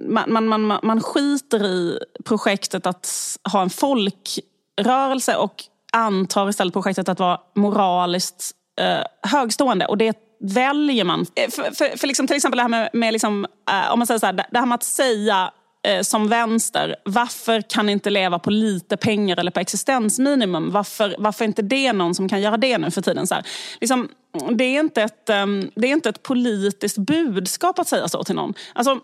[0.08, 3.08] man, man, man, man skiter i projektet att
[3.52, 5.54] ha en folkrörelse och
[5.92, 9.86] antar istället projektet att vara moraliskt eh, högstående.
[9.86, 11.26] Och det väljer man.
[11.34, 14.06] Eh, för, för, för liksom, till exempel det här med, med liksom, eh, om man
[14.06, 15.50] säger så här, det här med att säga
[15.86, 20.70] eh, som vänster, varför kan ni inte leva på lite pengar eller på existensminimum?
[20.70, 23.26] Varför, varför är inte det någon som kan göra det nu för tiden?
[23.26, 23.44] Så här,
[23.80, 24.08] liksom,
[24.50, 28.34] det, är inte ett, ehm, det är inte ett politiskt budskap att säga så till
[28.34, 28.54] någon.
[28.74, 29.00] Alltså,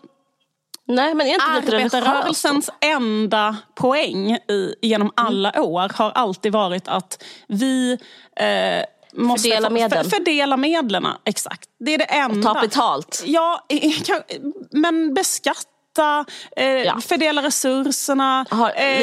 [0.87, 1.45] Nej, men inte?
[1.45, 5.65] Arbetarrörelsens enda poäng i, genom alla Mm.
[5.69, 7.97] år har alltid varit att vi
[8.39, 8.85] eh,
[9.21, 9.89] måste Fördela få-.
[10.03, 11.69] För, fördela medlen, exakt.
[11.79, 12.53] Det är det enda.
[12.53, 13.23] Ta betalt.
[13.25, 13.91] Ja, eh,
[14.71, 16.25] men beskatta,
[16.57, 16.99] eh, Ja.
[17.01, 18.45] fördela resurserna.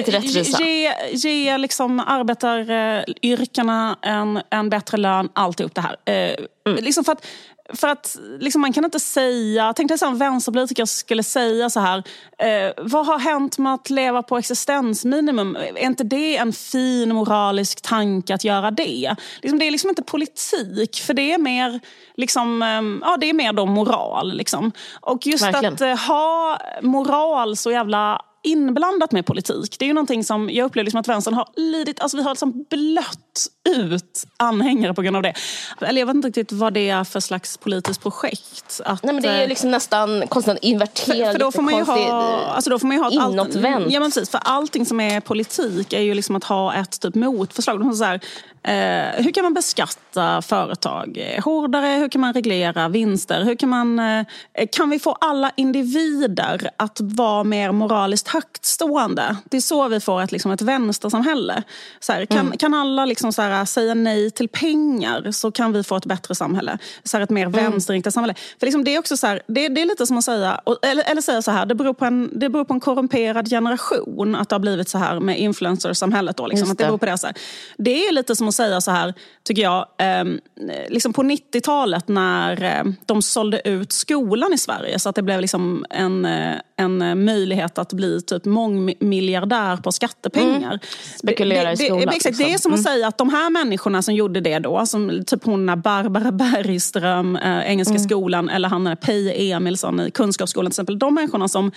[0.07, 0.63] Rättvisa.
[0.63, 5.97] Ge, ge liksom arbetaryrkena en, en bättre lön, alltihop det här.
[6.05, 6.35] Eh,
[6.67, 6.85] Mm.
[6.85, 7.27] liksom för att,
[7.75, 11.81] för att liksom man kan inte säga, tänk dig här, en vänsterpolitiker skulle säga så
[11.81, 12.03] här,
[12.39, 15.57] eh, vad har hänt med att leva på existensminimum?
[15.57, 19.17] Är inte det en fin moralisk tanke att göra det?
[19.43, 21.81] Liksom, det är liksom inte politik, för det är mer,
[22.17, 24.33] liksom, eh, ja, det är mer då moral.
[24.33, 24.73] Liksom.
[25.01, 25.75] Och just Verkligen.
[25.75, 29.77] att eh, ha moral så jävla inblandat med politik.
[29.79, 32.31] Det är ju någonting som jag upplever liksom att vänstern har lidit, alltså vi har
[32.31, 35.35] liksom blött ut anhängare på grund av det.
[35.81, 38.81] Eller jag vet inte riktigt vad det är för slags politiskt projekt.
[38.85, 41.75] Att, Nej, men det är eh, ju liksom nästan konstant inverterad, för då får man
[41.75, 43.93] ju jättekonstig, ha, alltså då får man ju ha ett allt- inåtvänt.
[43.93, 47.15] Ja, men precis, för allting som är politik är ju liksom att ha ett typ
[47.15, 47.97] motförslag.
[47.97, 48.21] Så här,
[48.63, 51.87] eh, hur kan man beskatta företag hårdare?
[51.87, 53.45] Hur kan man reglera vinster?
[53.45, 54.25] Hur kan, man, eh,
[54.73, 59.37] kan vi få alla individer att vara mer moraliskt högtstående?
[59.45, 61.63] Det är så vi får ett, liksom, ett vänstersamhälle.
[62.01, 62.59] Så här, kan, Mm.
[62.59, 66.35] kan alla liksom så här, säga nej till pengar så kan vi få ett bättre
[66.35, 66.79] samhälle.
[67.05, 67.53] Så här, ett mer Mm.
[67.73, 68.35] vänsterinriktat samhälle.
[68.61, 71.11] För liksom, det, är också så här, det, det är lite som att säga, eller,
[71.11, 74.49] eller säga så här, det beror, på en, det beror på en korrumperad generation att
[74.49, 76.37] det har blivit så här med influencersamhället.
[76.37, 76.89] Då, liksom, Just att det det.
[76.89, 77.37] beror på det, så här.
[77.79, 79.15] det är lite som att säga så här,
[79.45, 80.41] tycker jag, ehm,
[80.89, 85.41] liksom på 90-talet när eh, de sålde ut skolan i Sverige så att det blev
[85.41, 90.79] liksom en, eh, en eh, möjlighet att bli typ mångmiljardär på skattepengar.
[91.19, 92.71] Spekulera det, i skolan, Det, exakt, det är liksom.
[92.71, 96.33] som att säga att de här människorna som gjorde det då, som typ hon Barbara
[96.33, 100.99] Bergström, eh, Engelska skolan, eller han Peje Emilsson i Kunskapsskolan till exempel.
[100.99, 101.73] De människorna som,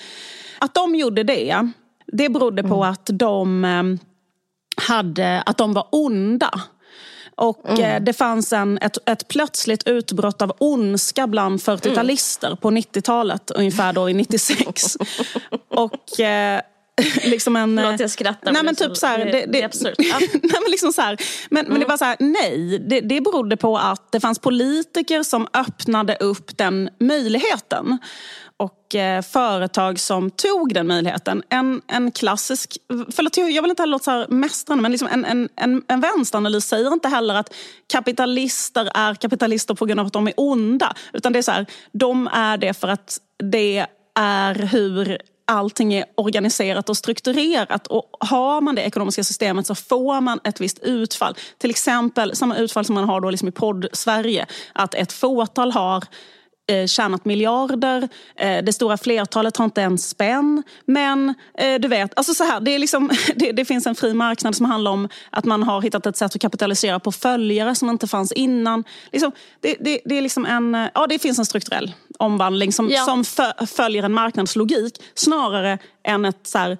[0.59, 1.69] att de gjorde det,
[2.07, 3.83] det berodde på att de eh,
[4.87, 6.61] hade, att de var onda.
[7.35, 8.05] Och mm.
[8.05, 12.57] det fanns en, ett, ett plötsligt utbrott av ondska bland 40-talister mm.
[12.57, 14.97] på 90-talet, ungefär då i 96.
[15.69, 16.61] och eh,
[17.23, 17.77] liksom en...
[17.77, 18.51] Förlåt, jag skrattar.
[18.51, 19.95] Nej, men typ så här, det, det, det är absurt.
[19.97, 20.19] Ja.
[20.19, 21.17] nej, men liksom så här,
[21.49, 21.71] men, mm.
[21.71, 22.79] men det var så här, nej.
[22.79, 27.97] Det, det berodde på att det fanns politiker som öppnade upp den möjligheten eh,
[28.95, 31.43] Eh, företag som tog den möjligheten.
[31.49, 32.77] En, en klassisk,
[33.15, 36.01] förlåt jag vill inte heller låta så här mästrande, men liksom en, en, en, en
[36.01, 37.53] vänsteranalys säger inte heller att
[37.93, 40.93] kapitalister är kapitalister på grund av att de är onda.
[41.13, 43.17] Utan det är så här, de är det för att
[43.51, 43.85] det
[44.19, 45.17] är hur
[45.47, 47.87] allting är organiserat och strukturerat.
[47.87, 51.35] Och har man det ekonomiska systemet så får man ett visst utfall.
[51.57, 54.45] Till exempel samma utfall som man har då liksom i podd-Sverige.
[54.73, 56.03] Att ett fåtal har
[56.69, 58.09] eh, tjänat miljarder.
[58.35, 60.63] Eh, det stora flertalet har inte en spänn.
[60.85, 64.13] Men eh, du vet, alltså så här, det, är liksom, det, det, finns en fri
[64.13, 67.89] marknad som handlar om att man har hittat ett sätt att kapitalisera på följare som
[67.89, 68.83] inte fanns innan.
[69.11, 73.05] Liksom, det, det, det, är liksom en, ja, det finns en strukturell omvandling som, ja.
[73.05, 73.23] som
[73.67, 76.77] följer en marknadslogik snarare än ett så här,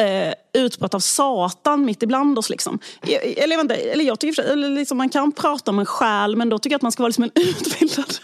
[0.00, 2.50] eh, utbrott av Satan mitt ibland oss.
[2.50, 2.78] Liksom.
[3.36, 6.58] Eller, inte, eller jag tycker eller liksom, man kan prata om en själ men då
[6.58, 8.18] tycker jag att man ska vara liksom en utbildad...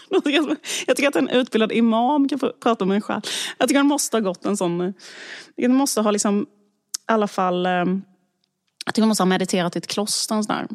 [0.87, 3.21] jag tycker att en utbildad imam kan prata om en själ.
[3.57, 4.93] Jag tycker man måste ha gått en sån...
[5.57, 7.65] Man måste ha liksom, i alla fall...
[7.65, 7.71] Eh,
[8.85, 10.41] jag tycker man måste ha mediterat i ett kloster.
[10.41, 10.45] Sån.
[10.49, 10.65] Ja.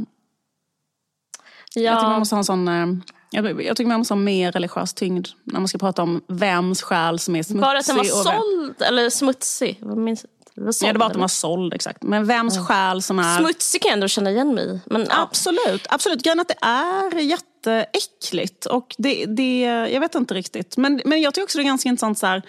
[1.82, 2.68] Jag tycker man måste ha en sån...
[2.68, 2.86] Eh,
[3.34, 6.82] jag, jag tycker man måste ha mer religiös tyngd när man ska prata om vems
[6.82, 7.60] själ som är smutsig.
[7.60, 9.82] Bara att den var såld eller smutsig?
[9.82, 12.02] Minns, det var ja, det var att den var såld exakt.
[12.02, 12.66] Men vems mm.
[12.66, 13.38] själ som är...
[13.38, 15.22] Smutsig kan jag ändå känna igen mig men, ja.
[15.22, 15.86] Absolut.
[15.88, 16.22] Absolut.
[16.22, 18.66] Grejen att det är jätteäckligt.
[18.66, 19.60] Och det, det,
[19.92, 20.76] jag vet inte riktigt.
[20.76, 22.42] Men, men jag tycker också det är ganska intressant så här,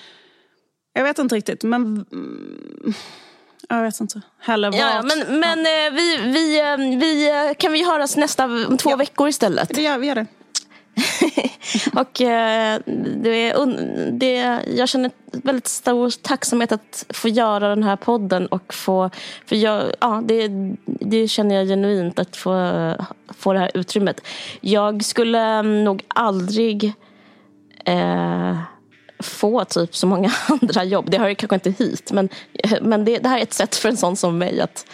[0.93, 2.06] Jag vet inte riktigt men...
[2.12, 2.93] Mm,
[3.70, 4.80] jag vet inte heller vart.
[4.80, 5.88] Ja, men men ja.
[5.88, 8.47] Eh, vi, vi, eh, vi, eh, kan vi höras nästa
[8.80, 8.95] två ja.
[8.95, 9.70] veckor istället?
[9.70, 10.26] Det gör, vi gör det.
[11.93, 12.80] och eh,
[13.15, 13.53] det,
[14.11, 18.47] det, jag känner väldigt stor tacksamhet att få göra den här podden.
[18.47, 19.09] Och få,
[19.45, 20.51] för jag, ja, det,
[20.86, 22.71] det känner jag genuint, att få,
[23.38, 24.21] få det här utrymmet.
[24.61, 26.93] Jag skulle nog aldrig
[27.86, 28.57] eh,
[29.19, 31.09] få typ så många andra jobb.
[31.09, 32.30] Det hör kanske inte hit, men,
[32.82, 34.86] men det, det här är ett sätt för en sån som mig att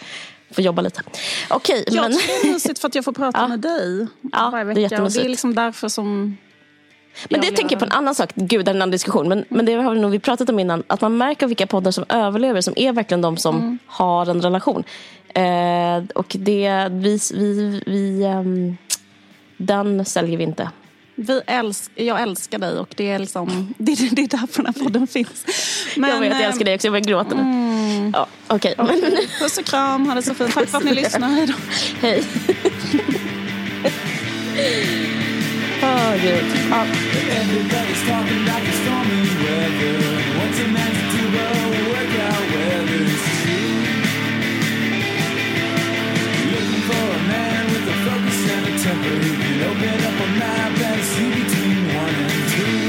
[0.50, 1.02] få jobba lite.
[1.50, 2.12] Okej, jag men...
[2.12, 3.48] tycker det är mysigt för att jag får prata ja.
[3.48, 4.88] med dig ja, varje vecka.
[4.88, 6.36] Det är, och det är liksom därför som
[7.28, 9.44] men det tänker jag på en annan sak, gud det är en annan diskussion, men,
[9.48, 12.60] men det har vi nog pratat om innan, att man märker vilka poddar som överlever,
[12.60, 13.78] som är verkligen de som mm.
[13.86, 14.84] har en relation.
[15.34, 18.76] Eh, och det, vi, vi, vi um,
[19.56, 20.70] den säljer vi inte.
[21.14, 24.84] Vi älsk, jag älskar dig och det är, liksom, det, det är därför den här
[24.84, 25.44] podden finns.
[25.96, 26.86] Men, jag vet, jag älskar dig också.
[26.86, 27.42] Jag börjar gråta nu.
[27.42, 28.12] Mm.
[28.14, 28.74] Ja, okay.
[28.78, 29.26] okay.
[29.40, 30.54] Puss och kram, ha det så fint.
[30.54, 31.28] Tack för att ni lyssnar.
[31.28, 31.54] Hej då.
[32.00, 32.24] Hej.
[35.84, 36.14] Oh.
[36.72, 36.86] Up.
[36.86, 39.98] Everybody's talking like it's stormy weather.
[40.38, 40.58] What's
[40.94, 41.50] to do but
[41.90, 43.82] work out whether it's true?
[46.54, 50.28] Looking for a man with a focus and a temper who can open up a
[50.38, 52.86] map and see between one and two.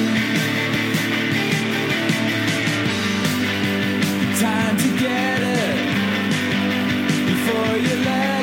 [4.40, 5.78] Time to get it
[7.26, 8.43] before you let